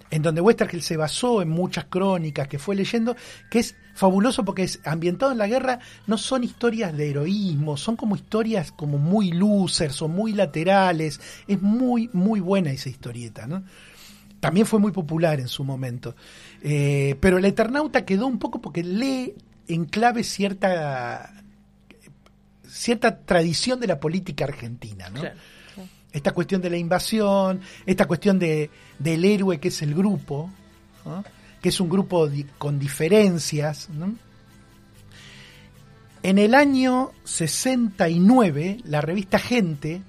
en 0.10 0.22
donde 0.22 0.42
Westergel 0.42 0.82
se 0.82 0.98
basó 0.98 1.42
en 1.42 1.50
muchas 1.50 1.86
crónicas 1.86 2.48
que 2.48 2.60
fue 2.60 2.76
leyendo, 2.76 3.16
que 3.50 3.60
es 3.60 3.76
fabuloso 3.98 4.46
porque 4.46 4.64
es 4.64 4.80
ambientado 4.86 5.32
en 5.32 5.40
la 5.40 5.48
guerra, 5.48 5.80
no 6.06 6.20
son 6.20 6.44
historias 6.44 6.96
de 6.96 7.10
heroísmo, 7.10 7.78
son 7.78 7.96
como 7.96 8.16
historias 8.16 8.72
como 8.72 9.00
muy 9.00 9.32
losers 9.32 10.04
o 10.04 10.08
muy 10.08 10.34
laterales, 10.34 11.20
es 11.48 11.62
muy, 11.62 12.08
muy 12.14 12.40
buena 12.40 12.72
esa 12.72 12.90
historieta, 12.90 13.48
¿no? 13.48 13.64
También 14.40 14.68
fue 14.68 14.80
muy 14.80 14.92
popular 14.92 15.40
en 15.40 15.48
su 15.48 15.64
momento. 15.64 16.16
Eh, 16.62 17.18
pero 17.20 17.40
el 17.40 17.46
Eternauta 17.46 18.06
quedó 18.06 18.28
un 18.28 18.38
poco 18.38 18.62
porque 18.62 18.84
lee 18.84 19.34
en 19.68 19.86
clave 19.86 20.24
cierta 20.24 21.34
cierta 22.70 23.22
tradición 23.22 23.80
de 23.80 23.88
la 23.88 24.00
política 24.00 24.44
argentina, 24.44 25.10
¿no? 25.10 25.22
claro. 25.22 25.36
esta 26.12 26.34
cuestión 26.34 26.62
de 26.62 26.70
la 26.70 26.78
invasión, 26.78 27.62
esta 27.88 28.06
cuestión 28.06 28.38
de, 28.38 28.70
del 29.00 29.26
héroe 29.26 29.60
que 29.60 29.70
es 29.70 29.82
el 29.82 29.96
grupo, 29.96 30.52
¿no? 31.04 31.24
Que 31.68 31.72
es 31.72 31.82
un 31.82 31.90
grupo 31.90 32.28
di- 32.30 32.46
con 32.58 32.80
diferencias. 32.80 33.90
¿no? 33.90 34.16
En 36.24 36.38
el 36.40 36.56
año 36.56 37.12
69, 37.26 38.78
la 38.86 39.02
revista 39.02 39.38
Gente 39.38 40.02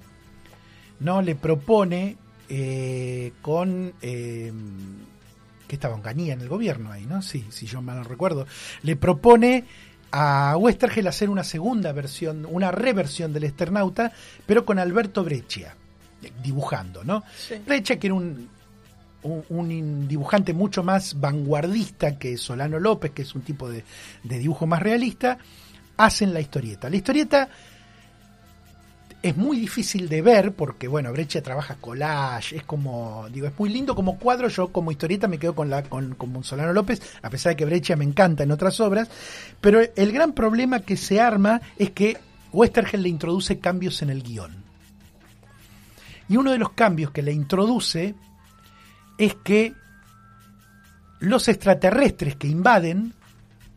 no 1.01 1.21
le 1.21 1.35
propone 1.35 2.15
eh, 2.47 3.33
con 3.41 3.91
eh, 4.01 4.53
que 5.67 5.75
estaba 5.75 5.95
Onganía 5.95 6.33
en 6.33 6.39
el 6.39 6.47
gobierno 6.47 6.93
ahí, 6.93 7.05
¿no? 7.05 7.21
Sí, 7.21 7.45
si 7.49 7.65
yo 7.67 7.81
mal 7.81 7.97
no 7.97 8.03
recuerdo, 8.03 8.47
le 8.83 8.95
propone 8.95 9.65
a 10.11 10.55
Westergel 10.57 11.07
hacer 11.07 11.29
una 11.29 11.43
segunda 11.43 11.91
versión, 11.91 12.47
una 12.49 12.71
reversión 12.71 13.33
del 13.33 13.43
Esternauta, 13.43 14.13
pero 14.45 14.63
con 14.65 14.79
Alberto 14.79 15.25
Breccia 15.25 15.75
eh, 16.23 16.31
dibujando, 16.41 17.03
¿no? 17.03 17.21
Sí. 17.37 17.55
Breccia 17.65 17.99
que 17.99 18.07
era 18.07 18.13
un, 18.15 18.47
un, 19.23 20.07
dibujante 20.07 20.53
mucho 20.53 20.83
más 20.83 21.19
vanguardista 21.19 22.17
que 22.17 22.37
Solano 22.37 22.79
López, 22.79 23.11
que 23.11 23.23
es 23.23 23.35
un 23.35 23.41
tipo 23.41 23.69
de, 23.69 23.83
dibujo 24.23 24.65
más 24.65 24.81
realista, 24.81 25.37
hacen 25.97 26.33
la 26.33 26.39
historieta. 26.39 26.89
La 26.89 26.95
historieta 26.95 27.49
es 29.21 29.35
muy 29.35 29.59
difícil 29.59 30.07
de 30.07 30.21
ver 30.21 30.53
porque, 30.53 30.87
bueno, 30.87 31.11
Breccia 31.11 31.43
trabaja 31.43 31.75
collage, 31.75 32.55
es 32.55 32.63
como, 32.63 33.27
digo, 33.31 33.47
es 33.47 33.59
muy 33.59 33.69
lindo 33.69 33.93
como 33.93 34.17
cuadro, 34.17 34.47
yo 34.47 34.69
como 34.69 34.91
historieta 34.91 35.27
me 35.27 35.37
quedo 35.37 35.53
con 35.53 35.69
la 35.69 35.83
con, 35.83 36.15
Solano 36.43 36.71
López, 36.71 37.01
a 37.21 37.29
pesar 37.29 37.51
de 37.51 37.57
que 37.57 37.65
Breccia 37.65 37.97
me 37.97 38.05
encanta 38.05 38.43
en 38.43 38.51
otras 38.51 38.79
obras, 38.79 39.09
pero 39.59 39.81
el 39.95 40.11
gran 40.13 40.31
problema 40.31 40.79
que 40.79 40.95
se 40.95 41.19
arma 41.19 41.61
es 41.77 41.91
que 41.91 42.17
Westergel 42.53 43.03
le 43.03 43.09
introduce 43.09 43.59
cambios 43.59 44.01
en 44.01 44.09
el 44.09 44.23
guion. 44.23 44.63
Y 46.29 46.37
uno 46.37 46.51
de 46.51 46.59
los 46.59 46.71
cambios 46.71 47.11
que 47.11 47.23
le 47.23 47.33
introduce 47.33 48.15
es 49.19 49.35
que 49.43 49.73
los 51.19 51.47
extraterrestres 51.47 52.35
que 52.35 52.47
invaden 52.47 53.13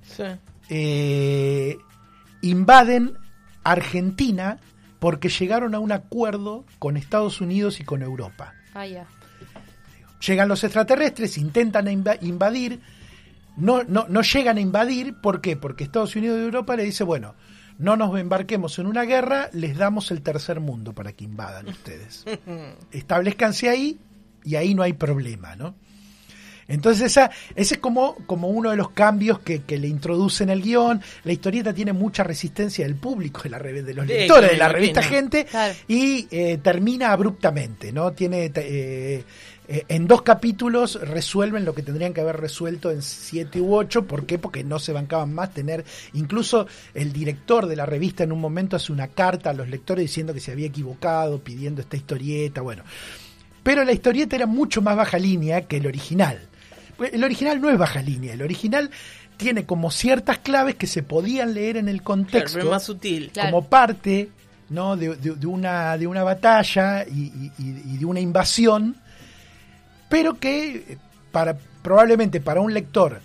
Sí. 0.02 0.22
eh, 0.70 1.76
invaden 2.40 3.12
Argentina 3.64 4.58
porque 4.98 5.28
llegaron 5.28 5.74
a 5.74 5.80
un 5.80 5.92
acuerdo 5.92 6.64
con 6.78 6.96
Estados 6.96 7.40
Unidos 7.40 7.80
y 7.80 7.84
con 7.84 8.02
Europa. 8.02 8.54
Vaya. 8.74 9.04
Llegan 10.26 10.48
los 10.48 10.62
extraterrestres, 10.62 11.36
intentan 11.38 11.86
inva- 11.86 12.18
invadir, 12.20 12.80
no, 13.56 13.82
no, 13.82 14.06
no 14.08 14.22
llegan 14.22 14.56
a 14.58 14.60
invadir, 14.60 15.16
¿por 15.20 15.40
qué? 15.40 15.56
Porque 15.56 15.82
Estados 15.84 16.14
Unidos 16.14 16.38
y 16.38 16.42
Europa 16.44 16.76
le 16.76 16.84
dice, 16.84 17.02
bueno, 17.02 17.34
no 17.78 17.96
nos 17.96 18.16
embarquemos 18.18 18.78
en 18.78 18.86
una 18.86 19.02
guerra, 19.02 19.48
les 19.52 19.76
damos 19.76 20.12
el 20.12 20.22
tercer 20.22 20.60
mundo 20.60 20.92
para 20.92 21.12
que 21.12 21.24
invadan 21.24 21.68
ustedes. 21.68 22.24
Establezcanse 22.92 23.68
ahí 23.68 23.98
y 24.44 24.56
ahí 24.56 24.74
no 24.74 24.82
hay 24.82 24.92
problema, 24.92 25.56
¿no? 25.56 25.74
Entonces 26.68 27.02
esa, 27.06 27.30
ese 27.56 27.74
es 27.74 27.80
como, 27.80 28.14
como 28.26 28.48
uno 28.48 28.70
de 28.70 28.76
los 28.76 28.90
cambios 28.90 29.40
que, 29.40 29.62
que 29.62 29.78
le 29.78 29.88
introduce 29.88 30.44
en 30.44 30.50
el 30.50 30.62
guion. 30.62 31.02
La 31.24 31.32
historieta 31.32 31.74
tiene 31.74 31.92
mucha 31.92 32.22
resistencia 32.22 32.86
del 32.86 32.94
público, 32.94 33.42
de, 33.42 33.50
la, 33.50 33.58
de 33.58 33.92
los 33.94 34.06
lectores, 34.06 34.52
de 34.52 34.56
la 34.56 34.68
revista 34.68 35.02
Gente, 35.02 35.44
Claro. 35.44 35.74
y 35.88 36.28
eh, 36.30 36.58
termina 36.62 37.12
abruptamente, 37.12 37.92
¿no? 37.92 38.12
Tiene... 38.12 38.50
eh, 38.54 39.24
eh, 39.68 39.84
en 39.88 40.08
dos 40.08 40.22
capítulos 40.22 40.98
resuelven 41.00 41.64
lo 41.64 41.72
que 41.74 41.82
tendrían 41.82 42.12
que 42.12 42.20
haber 42.20 42.36
resuelto 42.36 42.90
en 42.90 43.00
siete 43.00 43.60
u 43.60 43.74
ocho. 43.76 44.06
¿Por 44.06 44.26
qué? 44.26 44.36
Porque 44.38 44.64
no 44.64 44.78
se 44.78 44.92
bancaban 44.92 45.32
más 45.32 45.54
tener. 45.54 45.84
Incluso 46.14 46.66
el 46.94 47.12
director 47.12 47.66
de 47.66 47.76
la 47.76 47.86
revista 47.86 48.24
en 48.24 48.32
un 48.32 48.40
momento 48.40 48.76
hace 48.76 48.92
una 48.92 49.08
carta 49.08 49.50
a 49.50 49.52
los 49.52 49.68
lectores 49.68 50.02
diciendo 50.02 50.34
que 50.34 50.40
se 50.40 50.50
había 50.52 50.66
equivocado, 50.66 51.38
pidiendo 51.38 51.80
esta 51.80 51.96
historieta. 51.96 52.60
Bueno, 52.60 52.82
pero 53.62 53.84
la 53.84 53.92
historieta 53.92 54.36
era 54.36 54.46
mucho 54.46 54.82
más 54.82 54.96
baja 54.96 55.18
línea 55.18 55.62
que 55.62 55.76
el 55.78 55.86
original. 55.86 56.38
Pues 56.96 57.12
El 57.14 57.24
original 57.24 57.60
no 57.60 57.70
es 57.70 57.78
baja 57.78 58.02
línea, 58.02 58.34
el 58.34 58.42
original 58.42 58.90
tiene 59.36 59.64
como 59.64 59.90
ciertas 59.90 60.38
claves 60.38 60.74
que 60.76 60.86
se 60.86 61.02
podían 61.02 61.54
leer 61.54 61.76
en 61.76 61.88
el 61.88 62.02
contexto 62.02 62.68
más 62.70 62.84
sutil. 62.84 63.30
Claro. 63.32 63.50
como 63.50 63.64
parte 63.68 64.28
¿no? 64.68 64.96
de, 64.96 65.16
de- 65.16 65.34
de 65.34 65.46
una, 65.46 65.96
de 65.98 66.06
una 66.06 66.22
batalla 66.22 67.04
y, 67.04 67.24
y- 67.24 67.52
y- 67.58 67.82
y 67.94 67.98
de 67.98 68.04
una 68.04 68.20
invasión, 68.20 68.96
pero 70.08 70.38
que 70.38 70.76
eh, 70.88 70.98
para, 71.30 71.56
probablemente 71.82 72.40
para 72.40 72.60
un 72.60 72.72
lector 72.74 73.20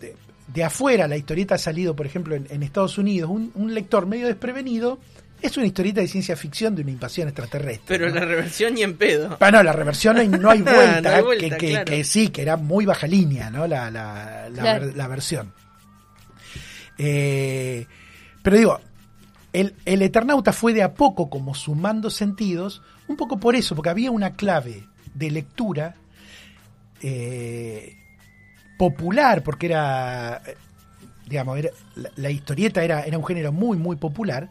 de, 0.00 0.14
de 0.52 0.64
afuera, 0.64 1.06
la 1.08 1.16
historieta 1.16 1.54
ha 1.54 1.58
salido, 1.58 1.94
por 1.96 2.06
ejemplo, 2.06 2.34
en, 2.34 2.46
en 2.50 2.62
Estados 2.62 2.98
Unidos, 2.98 3.30
un, 3.30 3.52
un 3.54 3.74
lector 3.74 4.06
medio 4.06 4.26
desprevenido, 4.26 4.98
es 5.46 5.56
una 5.56 5.66
historieta 5.66 6.00
de 6.00 6.08
ciencia 6.08 6.36
ficción 6.36 6.74
de 6.74 6.82
una 6.82 6.90
invasión 6.90 7.28
extraterrestre. 7.28 7.84
Pero 7.86 8.08
¿no? 8.08 8.14
la 8.14 8.24
reversión 8.24 8.74
ni 8.74 8.82
en 8.82 8.96
pedo. 8.96 9.36
Ah, 9.40 9.50
no, 9.50 9.62
la 9.62 9.72
reversión 9.72 10.16
no 10.16 10.22
hay, 10.22 10.28
no 10.28 10.50
hay 10.50 10.62
vuelta, 10.62 11.00
No 11.02 11.16
hay 11.16 11.22
vuelta, 11.22 11.56
que, 11.58 11.66
que- 11.66 11.70
claro. 11.72 11.84
que 11.84 12.04
sí, 12.04 12.28
que 12.28 12.42
era 12.42 12.56
muy 12.56 12.86
baja 12.86 13.06
línea, 13.06 13.50
¿no? 13.50 13.66
La, 13.66 13.90
la, 13.90 14.48
la, 14.50 14.62
Claro. 14.62 14.86
ver- 14.86 14.96
la 14.96 15.08
versión. 15.08 15.52
Eh, 16.98 17.86
pero 18.42 18.56
digo, 18.56 18.80
el, 19.52 19.74
el 19.84 20.02
Eternauta 20.02 20.52
fue 20.52 20.72
de 20.72 20.82
a 20.82 20.94
poco 20.94 21.28
como 21.30 21.54
sumando 21.54 22.10
sentidos, 22.10 22.82
un 23.08 23.16
poco 23.16 23.38
por 23.38 23.56
eso, 23.56 23.74
porque 23.74 23.90
había 23.90 24.10
una 24.10 24.34
clave 24.34 24.86
de 25.14 25.30
lectura 25.30 25.94
eh, 27.02 27.96
popular, 28.78 29.42
porque 29.42 29.66
era, 29.66 30.42
eh, 30.46 30.56
digamos, 31.26 31.58
era, 31.58 31.70
la, 31.96 32.10
la 32.16 32.30
historieta 32.30 32.82
era, 32.84 33.02
era 33.02 33.18
un 33.18 33.24
género 33.26 33.52
muy, 33.52 33.76
muy 33.76 33.96
popular, 33.96 34.50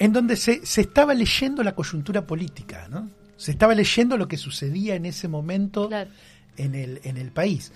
en 0.00 0.12
donde 0.14 0.34
se, 0.36 0.64
se 0.66 0.80
estaba 0.80 1.14
leyendo 1.14 1.62
la 1.62 1.74
coyuntura 1.74 2.26
política, 2.26 2.88
¿no? 2.90 3.08
Se 3.36 3.52
estaba 3.52 3.74
leyendo 3.74 4.16
lo 4.16 4.26
que 4.26 4.38
sucedía 4.38 4.94
en 4.96 5.04
ese 5.06 5.28
momento 5.28 5.88
Claro. 5.88 6.10
en, 6.56 6.74
el, 6.74 7.00
en 7.04 7.18
el 7.18 7.30
país. 7.30 7.70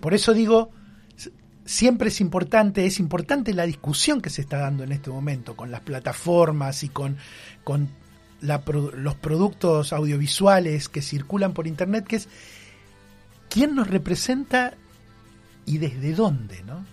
Por 0.00 0.12
eso 0.12 0.34
digo, 0.34 0.70
siempre 1.64 2.08
es 2.08 2.20
importante, 2.20 2.84
es 2.86 2.98
importante 2.98 3.54
la 3.54 3.66
discusión 3.66 4.20
que 4.20 4.30
se 4.30 4.40
está 4.42 4.58
dando 4.58 4.82
en 4.82 4.90
este 4.90 5.10
momento 5.10 5.56
con 5.56 5.70
las 5.70 5.80
plataformas 5.82 6.82
y 6.82 6.88
con, 6.88 7.16
con 7.62 7.88
la 8.40 8.62
los 8.96 9.14
productos 9.14 9.92
audiovisuales 9.92 10.88
que 10.88 11.02
circulan 11.02 11.52
por 11.52 11.68
Internet, 11.68 12.04
que 12.06 12.16
es 12.16 12.28
quién 13.48 13.76
nos 13.76 13.86
representa 13.86 14.74
y 15.66 15.78
desde 15.78 16.14
dónde, 16.14 16.64
¿no? 16.64 16.84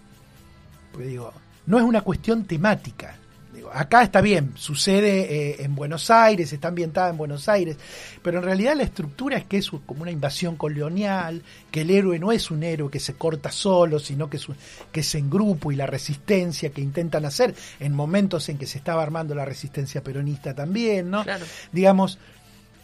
Porque 0.92 1.08
digo, 1.08 1.34
no 1.66 1.80
es 1.80 1.84
una 1.84 2.02
cuestión 2.02 2.46
temática. 2.46 3.16
Digo, 3.58 3.72
acá 3.74 4.04
está 4.04 4.22
bien, 4.22 4.52
sucede 4.56 5.22
eh, 5.52 5.56
en 5.64 5.74
Buenos 5.74 6.12
Aires, 6.12 6.54
está 6.54 6.68
ambientada 6.68 7.10
en 7.10 7.18
Buenos 7.18 7.50
Aires, 7.50 7.76
pero 8.22 8.38
en 8.38 8.44
realidad 8.44 8.76
la 8.76 8.84
estructura 8.84 9.36
es 9.38 9.46
que 9.46 9.58
es 9.58 9.72
como 9.88 10.04
una 10.04 10.12
invasión 10.12 10.56
colonial, 10.58 11.42
que 11.72 11.82
el 11.82 11.90
héroe 11.90 12.20
no 12.20 12.32
es 12.32 12.52
un 12.52 12.62
héroe 12.62 12.92
que 12.92 13.00
se 13.00 13.16
corta 13.16 13.52
solo, 13.52 13.98
sino 13.98 14.30
que 14.30 14.38
es, 14.38 14.48
un- 14.48 14.58
que 14.92 15.00
es 15.00 15.16
en 15.16 15.32
grupo 15.32 15.72
y 15.72 15.76
la 15.76 15.88
resistencia 15.88 16.70
que 16.70 16.82
intentan 16.82 17.26
hacer 17.26 17.56
en 17.80 17.94
momentos 17.96 18.48
en 18.50 18.60
que 18.60 18.68
se 18.68 18.78
estaba 18.78 19.02
armando 19.02 19.34
la 19.34 19.44
resistencia 19.44 20.04
peronista 20.04 20.54
también, 20.54 21.10
¿no? 21.10 21.24
Claro. 21.24 21.46
Digamos, 21.72 22.20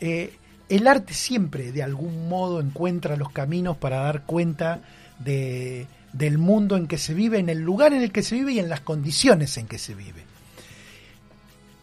eh, 0.02 0.34
el 0.70 0.88
arte 0.88 1.14
siempre 1.14 1.72
de 1.72 1.84
algún 1.84 2.28
modo 2.28 2.60
encuentra 2.62 3.16
los 3.16 3.30
caminos 3.32 3.78
para 3.78 3.98
dar 3.98 4.24
cuenta 4.24 4.80
de, 5.20 5.86
del 6.14 6.40
mundo 6.40 6.78
en 6.78 6.88
que 6.88 6.98
se 6.98 7.14
vive, 7.14 7.38
en 7.38 7.50
el 7.50 7.60
lugar 7.60 7.94
en 7.94 8.02
el 8.02 8.12
que 8.12 8.24
se 8.24 8.34
vive 8.34 8.54
y 8.54 8.60
en 8.60 8.70
las 8.70 8.80
condiciones 8.82 9.56
en 9.58 9.68
que 9.68 9.78
se 9.78 9.94
vive. 9.94 10.24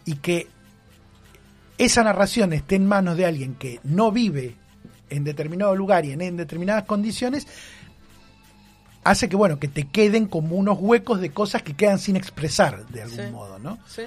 Y 0.05 0.17
que 0.17 0.49
esa 1.79 2.03
narración 2.05 2.53
esté 2.53 2.77
en 2.77 2.87
manos 2.87 3.17
de 3.17 3.27
alguien 3.27 3.55
que 3.55 3.81
no 3.85 4.13
vive 4.13 4.57
en 5.09 5.25
determinado 5.25 5.75
lugar 5.75 6.05
y 6.05 6.13
en, 6.13 6.21
en 6.21 6.37
determinadas 6.37 6.85
condiciones, 6.85 7.47
hace 9.03 9.29
que 9.29 9.37
bueno, 9.37 9.59
que 9.59 9.69
te 9.69 9.85
queden 9.89 10.27
como 10.27 10.57
unos 10.57 10.79
huecos 10.81 11.21
de 11.21 11.31
cosas 11.31 11.63
que 11.63 11.75
quedan 11.75 11.99
sin 11.99 12.17
expresar 12.17 12.87
de 12.89 13.03
algún 13.03 13.17
Sí. 13.27 13.31
modo, 13.33 13.59
¿no? 13.59 13.79
Sí. 13.87 14.03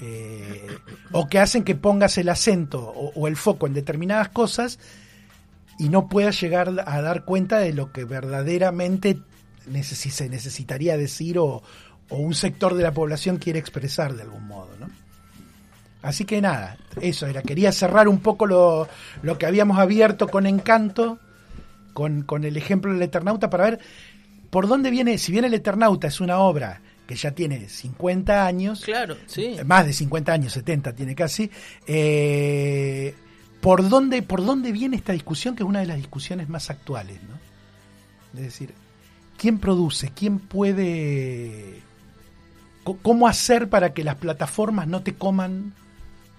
eh, 0.00 0.66
o 1.12 1.28
que 1.28 1.38
hacen 1.38 1.62
que 1.62 1.74
pongas 1.76 2.18
el 2.18 2.28
acento 2.28 2.80
o, 2.82 3.12
o 3.14 3.28
el 3.28 3.36
foco 3.36 3.66
en 3.68 3.74
determinadas 3.74 4.28
cosas 4.30 4.78
y 5.78 5.88
no 5.88 6.08
puedas 6.08 6.40
llegar 6.40 6.72
a 6.86 7.00
dar 7.00 7.24
cuenta 7.24 7.58
de 7.58 7.72
lo 7.72 7.92
que 7.92 8.04
verdaderamente 8.04 9.20
se 9.82 10.28
necesitaría 10.28 10.96
decir 10.96 11.38
o, 11.38 11.62
o 12.08 12.16
un 12.16 12.34
sector 12.34 12.74
de 12.74 12.82
la 12.82 12.92
población 12.92 13.36
quiere 13.38 13.58
expresar 13.60 14.14
de 14.14 14.22
algún 14.22 14.46
modo, 14.48 14.68
¿no? 14.80 14.88
Así 16.04 16.26
que 16.26 16.42
nada, 16.42 16.76
eso 17.00 17.26
era. 17.26 17.40
Quería 17.40 17.72
cerrar 17.72 18.08
un 18.08 18.18
poco 18.20 18.44
lo, 18.44 18.86
lo 19.22 19.38
que 19.38 19.46
habíamos 19.46 19.78
abierto 19.78 20.28
con 20.28 20.46
encanto, 20.46 21.18
con, 21.94 22.22
con 22.22 22.44
el 22.44 22.58
ejemplo 22.58 22.92
del 22.92 23.00
Eternauta, 23.00 23.48
para 23.48 23.64
ver 23.64 23.80
por 24.50 24.68
dónde 24.68 24.90
viene, 24.90 25.16
si 25.16 25.32
bien 25.32 25.46
el 25.46 25.54
Eternauta 25.54 26.06
es 26.06 26.20
una 26.20 26.38
obra 26.40 26.82
que 27.06 27.14
ya 27.16 27.30
tiene 27.30 27.70
50 27.70 28.46
años, 28.46 28.82
Claro, 28.84 29.16
sí. 29.26 29.56
más 29.64 29.86
de 29.86 29.94
50 29.94 30.30
años, 30.30 30.52
70 30.52 30.94
tiene 30.94 31.14
casi, 31.14 31.50
eh, 31.86 33.14
¿por, 33.62 33.88
dónde, 33.88 34.20
¿por 34.20 34.44
dónde 34.44 34.72
viene 34.72 34.96
esta 34.96 35.14
discusión 35.14 35.56
que 35.56 35.62
es 35.62 35.68
una 35.68 35.80
de 35.80 35.86
las 35.86 35.96
discusiones 35.96 36.50
más 36.50 36.68
actuales? 36.68 37.18
¿no? 37.22 38.38
Es 38.38 38.44
decir, 38.44 38.74
¿quién 39.38 39.58
produce? 39.58 40.12
¿Quién 40.14 40.38
puede... 40.38 41.80
¿Cómo 43.00 43.26
hacer 43.26 43.70
para 43.70 43.94
que 43.94 44.04
las 44.04 44.16
plataformas 44.16 44.86
no 44.86 45.02
te 45.02 45.14
coman 45.14 45.72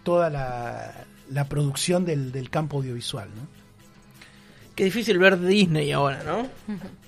toda 0.06 0.30
la, 0.30 0.94
la 1.30 1.44
producción 1.50 2.06
del, 2.06 2.32
del 2.32 2.50
campo 2.50 2.78
audiovisual? 2.78 3.28
¿no? 3.36 3.48
Qué 4.76 4.86
difícil 4.86 5.18
ver 5.20 5.40
Disney 5.40 5.92
ahora, 5.94 6.22
¿no? 6.26 6.48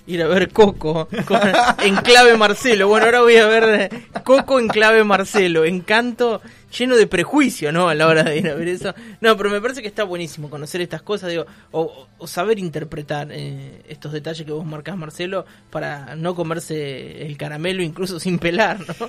Ir 0.06 0.22
a 0.22 0.26
ver 0.26 0.50
Coco 0.52 1.06
con- 1.26 1.40
en 1.82 1.96
clave 1.96 2.34
Marcelo. 2.36 2.88
Bueno, 2.88 3.06
ahora 3.06 3.20
voy 3.20 3.36
a 3.36 3.46
ver 3.46 3.90
Coco 4.24 4.58
en 4.58 4.68
clave 4.68 5.04
Marcelo. 5.04 5.64
Encanto 5.66 6.40
lleno 6.76 6.96
de 6.96 7.06
prejuicio, 7.06 7.72
¿no? 7.72 7.88
A 7.88 7.94
la 7.94 8.06
hora 8.06 8.22
de 8.24 8.38
ir 8.38 8.48
a 8.48 8.54
ver 8.54 8.68
eso. 8.68 8.94
No, 9.20 9.36
pero 9.36 9.50
me 9.50 9.60
parece 9.60 9.82
que 9.82 9.88
está 9.88 10.04
buenísimo 10.04 10.50
conocer 10.50 10.80
estas 10.80 11.02
cosas, 11.02 11.30
digo, 11.30 11.46
o, 11.70 12.06
o 12.18 12.26
saber 12.26 12.58
interpretar 12.58 13.28
eh, 13.30 13.82
estos 13.88 14.12
detalles 14.12 14.44
que 14.44 14.52
vos 14.52 14.66
marcás, 14.66 14.96
Marcelo, 14.96 15.44
para 15.70 16.14
no 16.16 16.34
comerse 16.34 17.26
el 17.26 17.36
caramelo 17.36 17.82
incluso 17.82 18.20
sin 18.20 18.38
pelar, 18.38 18.78
¿no? 18.80 19.08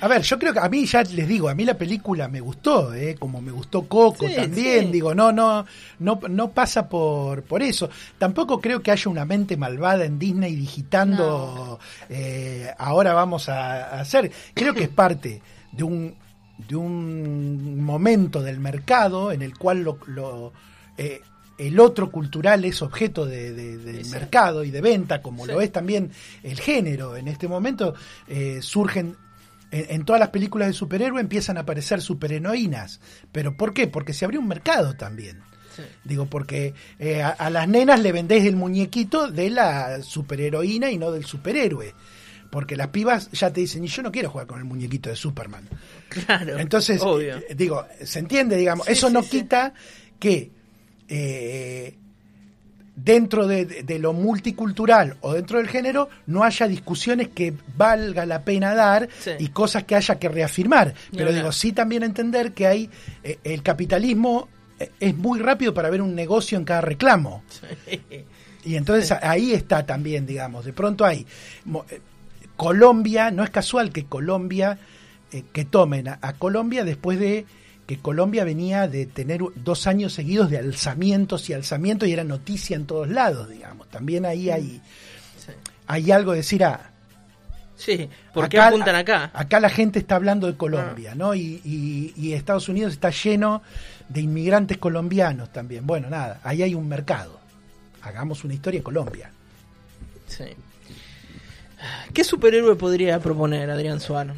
A 0.00 0.06
ver, 0.06 0.22
yo 0.22 0.38
creo 0.38 0.52
que 0.52 0.60
a 0.60 0.68
mí 0.68 0.86
ya 0.86 1.02
les 1.02 1.26
digo, 1.26 1.48
a 1.48 1.54
mí 1.54 1.64
la 1.64 1.76
película 1.76 2.28
me 2.28 2.40
gustó, 2.40 2.94
¿eh? 2.94 3.16
como 3.18 3.40
me 3.40 3.50
gustó 3.50 3.82
Coco 3.88 4.28
Sí, 4.28 4.34
también, 4.34 4.86
sí. 4.86 4.92
digo, 4.92 5.12
no, 5.14 5.32
no, 5.32 5.66
no, 5.98 6.20
no 6.28 6.50
pasa 6.52 6.88
por, 6.88 7.42
por 7.42 7.62
eso. 7.62 7.90
Tampoco 8.16 8.60
creo 8.60 8.80
que 8.80 8.92
haya 8.92 9.10
una 9.10 9.24
mente 9.24 9.56
malvada 9.56 10.04
en 10.04 10.18
Disney 10.18 10.54
digitando, 10.54 11.80
eh, 12.08 12.72
ahora 12.78 13.12
vamos 13.12 13.48
a, 13.48 13.96
a 13.96 14.00
hacer. 14.00 14.30
Creo 14.54 14.72
que 14.74 14.84
es 14.84 14.88
parte 14.88 15.42
de 15.72 15.82
un, 15.82 16.14
de 16.66 16.76
un 16.76 17.80
momento 17.82 18.42
del 18.42 18.58
mercado 18.60 19.30
en 19.32 19.42
el 19.42 19.56
cual 19.56 19.82
lo, 19.82 19.98
lo, 20.06 20.52
eh, 20.96 21.20
el 21.56 21.78
otro 21.80 22.10
cultural 22.10 22.64
es 22.64 22.82
objeto 22.82 23.26
de, 23.26 23.52
de- 23.52 23.78
del 23.78 24.04
Sí. 24.04 24.10
mercado 24.10 24.64
y 24.64 24.70
de 24.70 24.80
venta, 24.80 25.22
como 25.22 25.44
Sí. 25.46 25.52
lo 25.52 25.60
es 25.60 25.70
también 25.72 26.10
el 26.42 26.58
género. 26.60 27.16
En 27.16 27.28
este 27.28 27.48
momento 27.48 27.94
eh, 28.26 28.58
surgen 28.62 29.16
en, 29.70 30.04
todas 30.04 30.18
las 30.20 30.30
películas 30.30 30.68
de 30.68 30.72
superhéroe 30.74 31.20
empiezan 31.20 31.58
a 31.58 31.60
aparecer 31.60 32.00
superheroínas. 32.00 33.00
¿Pero 33.32 33.56
por 33.56 33.74
qué? 33.74 33.86
Porque 33.86 34.12
se 34.14 34.24
abrió 34.24 34.40
un 34.40 34.48
mercado 34.48 34.94
también. 34.94 35.40
Sí. 35.76 35.82
Digo, 36.04 36.26
porque 36.26 36.74
eh, 36.98 37.22
a, 37.22 37.28
a 37.28 37.50
las 37.50 37.68
nenas 37.68 38.00
le 38.00 38.10
vendés 38.12 38.44
el 38.46 38.56
muñequito 38.56 39.30
de 39.30 39.50
la 39.50 40.02
superheroína 40.02 40.90
y 40.90 40.98
no 40.98 41.10
del 41.12 41.24
superhéroe. 41.26 41.94
Porque 42.50 42.76
las 42.76 42.88
pibas 42.88 43.30
ya 43.32 43.52
te 43.52 43.60
dicen, 43.60 43.84
y 43.84 43.88
yo 43.88 44.02
no 44.02 44.10
quiero 44.10 44.30
jugar 44.30 44.46
con 44.46 44.58
el 44.58 44.64
muñequito 44.64 45.10
de 45.10 45.16
Superman. 45.16 45.68
Claro. 46.08 46.58
Entonces, 46.58 47.00
obvio. 47.02 47.36
eh, 47.36 47.54
digo, 47.54 47.84
se 48.02 48.20
entiende, 48.20 48.56
digamos, 48.56 48.86
Sí, 48.86 48.92
eso 48.92 49.08
sí, 49.08 49.12
no 49.12 49.22
sí. 49.22 49.28
quita 49.30 49.74
que 50.18 50.50
eh, 51.08 51.94
dentro 52.96 53.46
de, 53.46 53.64
de- 53.66 53.98
lo 53.98 54.12
multicultural 54.12 55.16
o 55.20 55.34
dentro 55.34 55.58
del 55.58 55.68
género 55.68 56.08
no 56.26 56.42
haya 56.42 56.66
discusiones 56.66 57.28
que 57.28 57.52
valga 57.76 58.26
la 58.26 58.42
pena 58.44 58.74
dar 58.74 59.08
Sí. 59.20 59.32
y 59.38 59.48
cosas 59.48 59.84
que 59.84 59.94
haya 59.94 60.18
que 60.18 60.28
reafirmar. 60.28 60.94
Pero 61.16 61.32
digo, 61.32 61.52
sí 61.52 61.72
también 61.72 62.02
entender 62.02 62.52
que 62.52 62.66
hay 62.66 62.90
eh, 63.22 63.38
el 63.44 63.62
capitalismo 63.62 64.48
eh, 64.80 64.90
es 64.98 65.14
muy 65.14 65.38
rápido 65.38 65.72
para 65.74 65.90
ver 65.90 66.00
un 66.02 66.14
negocio 66.14 66.56
en 66.58 66.64
cada 66.64 66.80
reclamo. 66.80 67.44
Y 68.64 68.74
entonces 68.74 69.12
ahí 69.22 69.52
está 69.52 69.86
también, 69.86 70.26
digamos, 70.26 70.64
de 70.64 70.72
pronto 70.72 71.04
hay 71.04 71.24
Colombia, 72.58 73.30
no 73.30 73.42
es 73.44 73.48
casual 73.50 73.90
que 73.92 74.04
Colombia, 74.04 74.78
eh, 75.32 75.44
que 75.52 75.64
tomen 75.64 76.08
a, 76.08 76.18
a 76.20 76.34
Colombia 76.34 76.84
después 76.84 77.18
de 77.18 77.46
que 77.86 77.96
Colombia 77.98 78.44
venía 78.44 78.86
de 78.86 79.06
tener 79.06 79.40
dos 79.54 79.86
años 79.86 80.12
seguidos 80.12 80.50
de 80.50 80.58
alzamientos 80.58 81.48
y 81.48 81.54
alzamientos 81.54 82.06
y 82.08 82.12
era 82.12 82.24
noticia 82.24 82.76
en 82.76 82.84
todos 82.84 83.08
lados, 83.08 83.48
digamos. 83.48 83.88
También 83.88 84.26
ahí 84.26 84.50
hay, 84.50 84.82
Sí. 85.38 85.52
hay 85.86 86.10
algo 86.10 86.32
de 86.32 86.38
decir, 86.38 86.64
ah, 86.64 86.90
Sí, 87.76 88.10
¿por 88.34 88.48
qué 88.48 88.58
acá- 88.58 88.68
apuntan 88.68 88.96
acá? 88.96 89.30
Acá 89.32 89.60
la 89.60 89.70
gente 89.70 90.00
está 90.00 90.16
hablando 90.16 90.48
de 90.48 90.56
Colombia, 90.56 91.14
¿no? 91.14 91.32
Y, 91.34 91.62
y- 91.64 92.12
y 92.16 92.32
Estados 92.32 92.68
Unidos 92.68 92.92
está 92.92 93.10
lleno 93.10 93.62
de 94.08 94.20
inmigrantes 94.20 94.78
colombianos 94.78 95.52
también. 95.52 95.86
Bueno, 95.86 96.10
nada, 96.10 96.40
ahí 96.42 96.62
hay 96.64 96.74
un 96.74 96.88
mercado. 96.88 97.38
Hagamos 98.02 98.42
una 98.42 98.54
historia 98.54 98.78
en 98.78 98.84
Colombia. 98.84 99.30
Sí. 100.26 100.44
¿Qué 102.12 102.24
superhéroe 102.24 102.74
podría 102.76 103.18
proponer 103.20 103.70
Adrián 103.70 104.00
Suárez? 104.00 104.34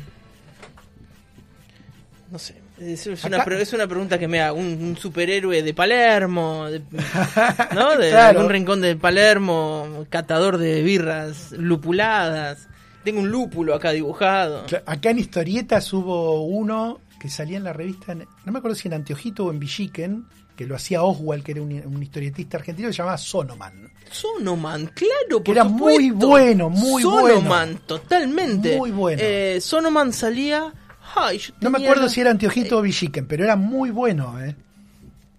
No 2.31 2.39
sé. 2.39 2.55
Es, 2.79 3.07
una, 3.25 3.43
es 3.45 3.73
una 3.75 3.87
pregunta 3.87 4.19
que 4.19 4.27
me 4.27 4.41
hago. 4.41 4.59
Un, 4.59 4.67
un 4.83 4.97
superhéroe 4.97 5.63
de 5.63 5.75
Palermo, 5.75 6.67
de- 6.71 6.81
¿no? 7.75 7.97
De 7.99 8.11
Claro. 8.11 8.39
algún 8.39 8.51
rincón 8.51 8.81
de 8.81 8.97
Palermo, 8.97 10.07
catador 10.09 10.57
de 10.57 10.83
birras 10.83 11.53
lupuladas. 11.53 12.69
Tengo 13.05 13.21
un 13.21 13.31
lúpulo 13.31 13.75
acá 13.75 13.91
dibujado. 13.91 14.65
Acá 14.87 15.11
en 15.11 15.19
historietas 15.19 15.93
hubo 15.93 16.43
uno 16.43 17.01
que 17.21 17.29
salía 17.29 17.59
en 17.59 17.65
la 17.65 17.75
revista, 17.75 18.15
no 18.15 18.53
me 18.53 18.59
acuerdo 18.59 18.75
si 18.75 18.89
en 18.89 18.95
Anteojito 18.95 19.45
o 19.45 19.51
en 19.51 19.59
Villiquen, 19.61 20.25
que 20.61 20.67
lo 20.67 20.75
hacía 20.77 21.03
Oswald, 21.03 21.43
que 21.43 21.53
era 21.53 21.63
un, 21.63 21.73
un 21.73 22.03
historietista 22.03 22.59
argentino, 22.59 22.89
que 22.89 22.93
se 22.93 22.99
llamaba 22.99 23.17
Sonoman. 23.17 23.91
Sonoman, 24.11 24.89
claro, 24.95 25.43
Que 25.43 25.53
era 25.53 25.65
muy 25.65 26.11
bueno, 26.11 26.69
muy 26.69 27.01
Sonoman, 27.03 27.47
bueno. 27.49 27.81
totalmente. 27.87 28.77
Muy 28.77 28.91
bueno. 28.91 29.23
Eh, 29.25 29.59
Sonoman 29.63 30.13
salía. 30.13 30.71
ay, 31.17 31.39
yo 31.39 31.55
No 31.63 31.71
me 31.71 31.83
acuerdo 31.83 32.11
si 32.11 32.21
era 32.21 32.31
Anteojito 32.31 32.77
o 32.77 32.83
Villiquen, 32.83 33.27
pero 33.27 33.43
era 33.45 33.57
muy 33.57 33.89
bueno, 33.91 34.39
¿eh? 34.39 34.55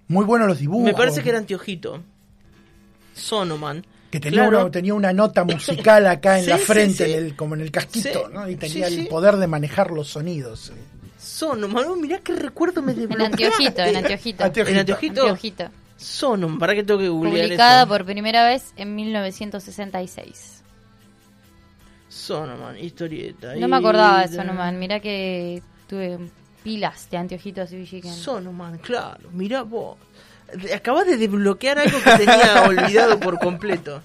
Muy 0.08 0.26
buenos 0.26 0.48
los 0.48 0.58
dibujos. 0.58 0.86
Me 0.86 0.94
parece 0.96 1.22
que 1.22 1.30
era 1.30 1.38
Anteojito. 1.38 2.02
Sonoman. 3.14 3.86
Que 4.10 4.20
tenía, 4.20 4.42
Claro. 4.48 4.62
una, 4.64 4.72
tenía 4.72 4.94
una 4.96 5.14
nota 5.14 5.44
musical 5.44 6.08
acá 6.08 6.40
en 6.40 6.46
Sí, 6.46 6.50
la 6.50 6.58
frente, 6.58 7.06
sí. 7.06 7.12
en 7.14 7.26
el- 7.26 7.36
como 7.36 7.54
en 7.54 7.62
el 7.62 7.70
casquito. 7.70 8.28
Y 8.50 8.56
tenía 8.56 8.88
el 8.88 9.08
poder 9.08 9.38
de 9.38 9.46
manejar 9.46 9.92
los 9.92 10.08
sonidos. 10.10 10.74
Sonoman, 11.42 11.86
oh, 11.86 11.96
mirá 11.96 12.20
qué 12.20 12.36
recuerdo 12.36 12.84
me 12.84 12.92
En 12.92 13.20
anteojito, 13.20 13.82
en. 13.82 13.96
Anteojito. 13.96 14.44
¿En 14.44 14.78
anteojito? 14.78 15.22
Anteojito. 15.22 15.72
Sonoman, 15.98 16.60
¿para 16.60 16.76
qué 16.76 16.84
tengo 16.84 17.00
que 17.00 17.10
googlear 17.10 17.48
Publicada 17.48 17.82
eso? 17.82 17.88
por 17.88 18.06
primera 18.06 18.46
vez 18.46 18.74
en 18.78 18.96
1966. 18.96 20.62
Sonoman, 22.10 22.78
historieta. 22.78 23.56
No 23.56 23.68
me 23.68 23.76
acordaba 23.76 24.28
de 24.28 24.36
Sonoman. 24.36 24.78
Mirá 24.78 25.00
que 25.00 25.64
tuve 25.90 26.20
pilas 26.64 27.10
de 27.10 27.18
anteojitos 27.18 27.72
y 27.72 27.78
Villiquen. 27.78 28.14
Sonoman, 28.14 28.78
claro, 28.78 29.28
mirá 29.32 29.64
vos. 29.64 29.98
Acabas 30.76 31.08
de 31.08 31.18
desbloquear 31.18 31.80
algo 31.80 31.98
que 32.04 32.18
tenía 32.18 32.64
olvidado 32.68 33.20
por 33.20 33.40
completo. 33.40 34.04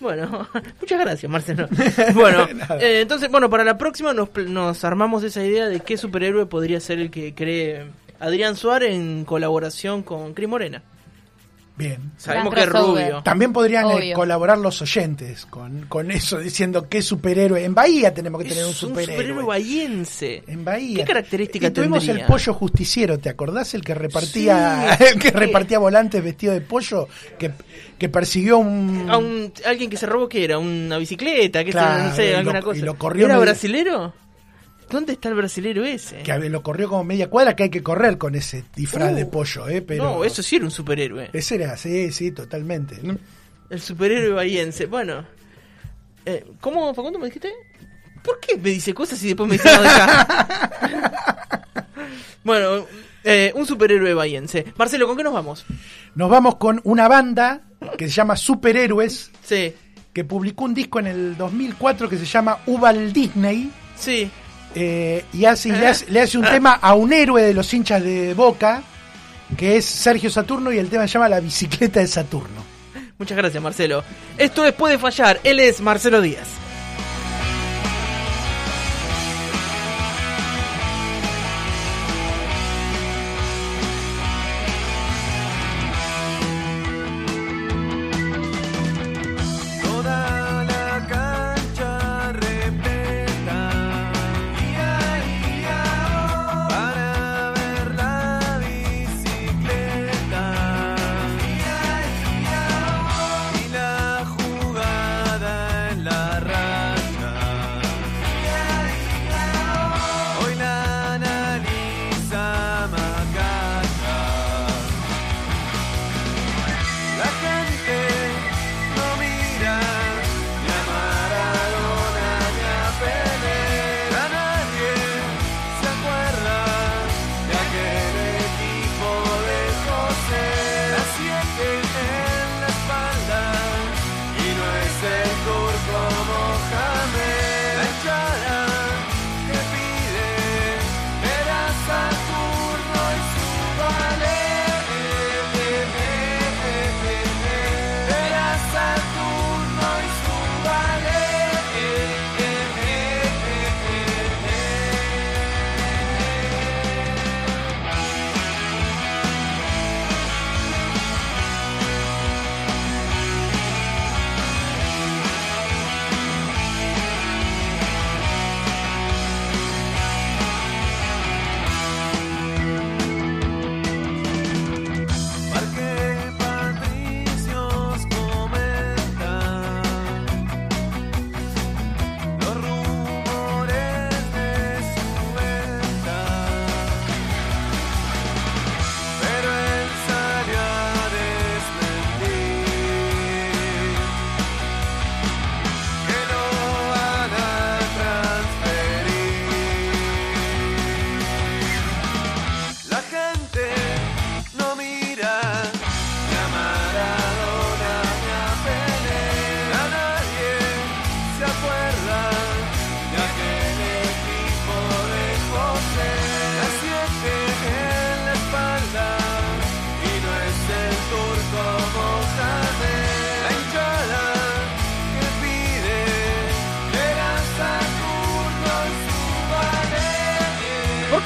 Bueno, 0.00 0.48
muchas 0.80 1.00
gracias, 1.00 1.30
Marcelo. 1.30 1.68
Bueno, 2.14 2.46
eh, 2.80 3.00
entonces, 3.02 3.30
bueno, 3.30 3.50
para 3.50 3.64
la 3.64 3.78
próxima 3.78 4.12
nos 4.12 4.84
armamos 4.84 5.24
esa 5.24 5.44
idea 5.44 5.68
de 5.68 5.80
qué 5.80 5.96
superhéroe 5.96 6.46
podría 6.46 6.80
ser 6.80 6.98
el 6.98 7.10
que 7.10 7.34
cree 7.34 7.86
Adrián 8.20 8.56
Suárez 8.56 8.94
en 8.94 9.24
colaboración 9.24 10.02
con 10.02 10.34
Cris 10.34 10.48
Morena. 10.48 10.82
Bien. 11.78 12.10
Sabemos 12.16 12.52
que 12.52 12.60
es 12.62 12.68
rubio. 12.68 13.22
También 13.22 13.52
podrían 13.52 13.88
eh, 13.92 14.12
colaborar 14.12 14.58
los 14.58 14.82
oyentes 14.82 15.46
con, 15.46 15.86
con 15.86 16.10
eso, 16.10 16.38
diciendo 16.40 16.88
qué 16.88 17.00
superhéroe. 17.02 17.64
En 17.64 17.72
Bahía 17.72 18.12
tenemos 18.12 18.42
que 18.42 18.48
tener 18.48 18.64
un 18.64 18.70
Es 18.72 18.82
un 18.82 18.88
superhéroe. 18.90 19.14
superhéroe 19.16 19.44
bahiense. 19.44 20.42
En 20.48 20.64
Bahía. 20.64 20.96
¿Qué 20.96 21.04
característica 21.04 21.68
Y 21.68 21.70
tuvimos 21.70 22.04
tendría? 22.04 22.24
el 22.24 22.26
pollo 22.30 22.52
justiciero, 22.52 23.18
¿te 23.20 23.28
acordás? 23.28 23.74
El 23.74 23.82
que 23.84 23.94
repartía, 23.94 24.96
Sí. 24.98 25.04
el 25.12 25.18
que 25.20 25.30
repartía 25.30 25.78
volantes 25.78 26.22
vestido 26.22 26.52
de 26.52 26.60
pollo, 26.62 27.06
que, 27.38 27.52
que 27.96 28.08
persiguió 28.08 28.58
un, 28.58 29.06
A 29.08 29.16
un, 29.18 29.52
alguien 29.64 29.88
que 29.88 29.96
se 29.96 30.06
robó, 30.06 30.28
que 30.28 30.42
era? 30.42 30.58
¿Una 30.58 30.98
bicicleta? 30.98 31.60
¿Qué 31.64 31.70
sé, 31.70 31.78
Claro, 31.78 32.04
no 32.08 32.16
sé, 32.16 32.26
y 32.26 32.32
lo- 32.32 32.38
alguna 32.38 32.58
y 32.58 32.62
cosa. 32.62 32.84
lo 32.84 32.94
corrió 32.98 33.24
¿Era 33.26 33.34
medio- 33.34 33.42
brasilero? 33.46 34.12
¿Dónde 34.90 35.12
está 35.14 35.28
el 35.28 35.34
brasilero 35.34 35.84
ese? 35.84 36.22
que 36.22 36.38
lo 36.48 36.62
corrió 36.62 36.88
como 36.88 37.04
media 37.04 37.28
cuadra, 37.28 37.54
que 37.54 37.64
hay 37.64 37.70
que 37.70 37.82
correr 37.82 38.16
con 38.18 38.34
ese 38.34 38.64
disfraz 38.74 39.12
Uh, 39.12 39.16
de 39.16 39.26
pollo, 39.26 39.68
¿eh? 39.68 39.82
Pero 39.82 40.04
No, 40.04 40.24
eso 40.24 40.42
sí 40.42 40.56
era 40.56 40.64
un 40.64 40.70
superhéroe. 40.70 41.30
Ese 41.32 41.56
era, 41.56 41.76
sí, 41.76 42.10
sí, 42.12 42.32
totalmente. 42.32 42.98
¿no? 43.02 43.18
El 43.70 43.80
superhéroe 43.80 44.30
bahiense. 44.32 44.86
Bueno. 44.86 45.24
Eh, 46.24 46.44
¿Cómo, 46.60 46.92
Facundo, 46.94 47.18
me 47.18 47.26
dijiste? 47.26 47.52
¿Por 48.22 48.40
qué 48.40 48.56
me 48.56 48.70
dice 48.70 48.92
cosas 48.94 49.22
y 49.22 49.28
después 49.28 49.48
me 49.48 49.54
dice 49.56 49.70
no 49.74 49.82
de 49.82 49.88
acá? 49.88 51.58
bueno, 52.44 52.86
eh, 53.24 53.52
un 53.54 53.66
superhéroe 53.66 54.14
bahiense. 54.14 54.66
Marcelo, 54.76 55.06
¿con 55.06 55.16
qué 55.16 55.22
nos 55.24 55.32
vamos? 55.32 55.64
Nos 56.14 56.30
vamos 56.30 56.56
con 56.56 56.80
una 56.84 57.08
banda 57.08 57.62
que 57.96 58.06
se 58.08 58.14
llama 58.14 58.36
Superhéroes, 58.36 59.30
Sí, 59.44 59.72
que 60.12 60.24
publicó 60.24 60.64
un 60.64 60.74
disco 60.74 60.98
en 61.00 61.06
el 61.06 61.36
2004 61.36 62.08
que 62.08 62.16
se 62.18 62.24
llama 62.24 62.58
Ubal 62.66 63.12
Disney. 63.12 63.70
sí. 63.96 64.30
Eh, 64.74 65.24
y 65.32 65.44
hace, 65.44 65.70
le, 65.70 65.86
hace, 65.86 66.10
le 66.10 66.20
hace 66.20 66.38
un 66.38 66.44
tema 66.50 66.72
a 66.72 66.94
un 66.94 67.12
héroe 67.12 67.42
de 67.42 67.54
los 67.54 67.72
hinchas 67.72 68.02
de 68.02 68.34
Boca, 68.34 68.82
que 69.56 69.76
es 69.76 69.84
Sergio 69.84 70.30
Saturno, 70.30 70.72
y 70.72 70.78
el 70.78 70.88
tema 70.88 71.06
se 71.06 71.14
llama 71.14 71.28
La 71.28 71.40
bicicleta 71.40 72.00
de 72.00 72.06
Saturno. 72.06 72.64
Muchas 73.18 73.36
gracias, 73.36 73.62
Marcelo. 73.62 74.04
Esto 74.36 74.64
es 74.64 74.72
Puede 74.72 74.98
Fallar. 74.98 75.40
Él 75.42 75.58
es 75.58 75.80
Marcelo 75.80 76.20
Díaz. 76.20 76.57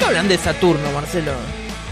Qué 0.03 0.09
hablan 0.09 0.27
de 0.27 0.37
Saturno, 0.37 0.91
Marcelo? 0.91 1.31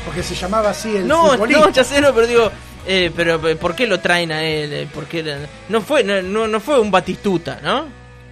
Porque 0.05 0.23
se 0.23 0.35
llamaba 0.35 0.69
así 0.71 0.95
el 0.95 1.07
No, 1.07 1.31
futbolista. 1.31 1.61
no, 1.65 1.69
ya 1.71 1.83
sé, 1.83 2.01
no, 2.01 2.13
pero 2.13 2.27
digo, 2.27 2.51
eh, 2.87 3.11
pero 3.15 3.47
eh, 3.47 3.55
¿por 3.55 3.75
qué 3.75 3.87
lo 3.87 3.99
traen 3.99 4.31
a 4.31 4.43
él? 4.43 4.73
Eh, 4.73 4.87
¿Por 4.93 5.05
qué 5.05 5.21
le- 5.23 5.47
no 5.69 5.81
fue, 5.81 6.03
no, 6.03 6.47
no, 6.47 6.59
fue 6.59 6.79
un 6.79 6.89
Batistuta, 6.91 7.59
¿no? 7.61 7.85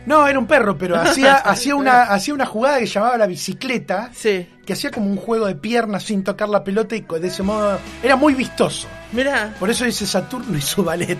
No, 0.06 0.28
era 0.28 0.40
un 0.40 0.48
perro, 0.48 0.78
pero 0.78 0.96
hacía, 1.00 1.36
hacía, 1.36 1.76
una, 1.76 2.04
hacía 2.04 2.34
una 2.34 2.46
jugada 2.46 2.80
que 2.80 2.88
llamaba 2.88 3.18
la 3.18 3.28
bicicleta, 3.28 4.10
Sí. 4.16 4.48
que 4.66 4.74
hacía 4.74 4.90
como 4.92 5.08
un 5.08 5.18
juego 5.18 5.46
de 5.46 5.56
piernas 5.56 6.04
sin 6.04 6.24
tocar 6.24 6.50
la 6.50 6.64
pelota 6.64 6.96
y 6.96 7.02
de 7.02 7.28
ese 7.28 7.44
modo 7.44 7.80
era 8.02 8.16
muy 8.16 8.34
vistoso. 8.34 8.88
Mirá, 9.12 9.54
Por 9.60 9.70
eso 9.70 9.86
dice 9.86 10.06
Saturno 10.08 10.58
y 10.58 10.62
su 10.62 10.84
ballet. 10.84 11.20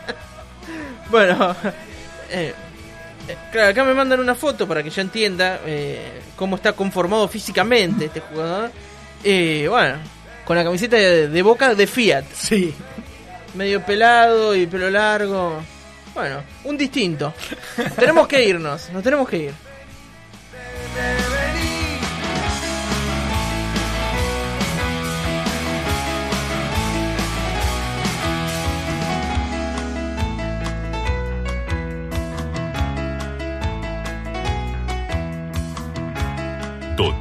bueno, 1.10 1.54
eh, 2.30 2.54
claro, 3.50 3.70
acá 3.70 3.84
me 3.84 3.94
mandan 3.94 4.20
una 4.20 4.34
foto 4.34 4.66
para 4.66 4.82
que 4.82 4.90
yo 4.90 5.00
entienda 5.02 5.60
eh, 5.66 6.20
cómo 6.36 6.56
está 6.56 6.72
conformado 6.72 7.26
físicamente 7.28 8.06
este 8.06 8.20
jugador. 8.20 8.70
Eh, 9.24 9.66
bueno, 9.68 9.96
con 10.44 10.56
la 10.56 10.64
camiseta 10.64 10.96
de, 10.96 11.28
de 11.28 11.42
boca 11.42 11.74
de 11.74 11.86
Fiat, 11.86 12.24
Sí. 12.34 12.74
medio 13.54 13.80
pelado 13.84 14.54
y 14.56 14.66
pelo 14.66 14.90
largo. 14.90 15.62
Bueno, 16.14 16.42
un 16.64 16.76
distinto. 16.76 17.32
tenemos 17.96 18.26
que 18.28 18.44
irnos, 18.44 18.90
nos 18.90 19.02
tenemos 19.02 19.28
que 19.28 19.36
ir. 19.38 19.52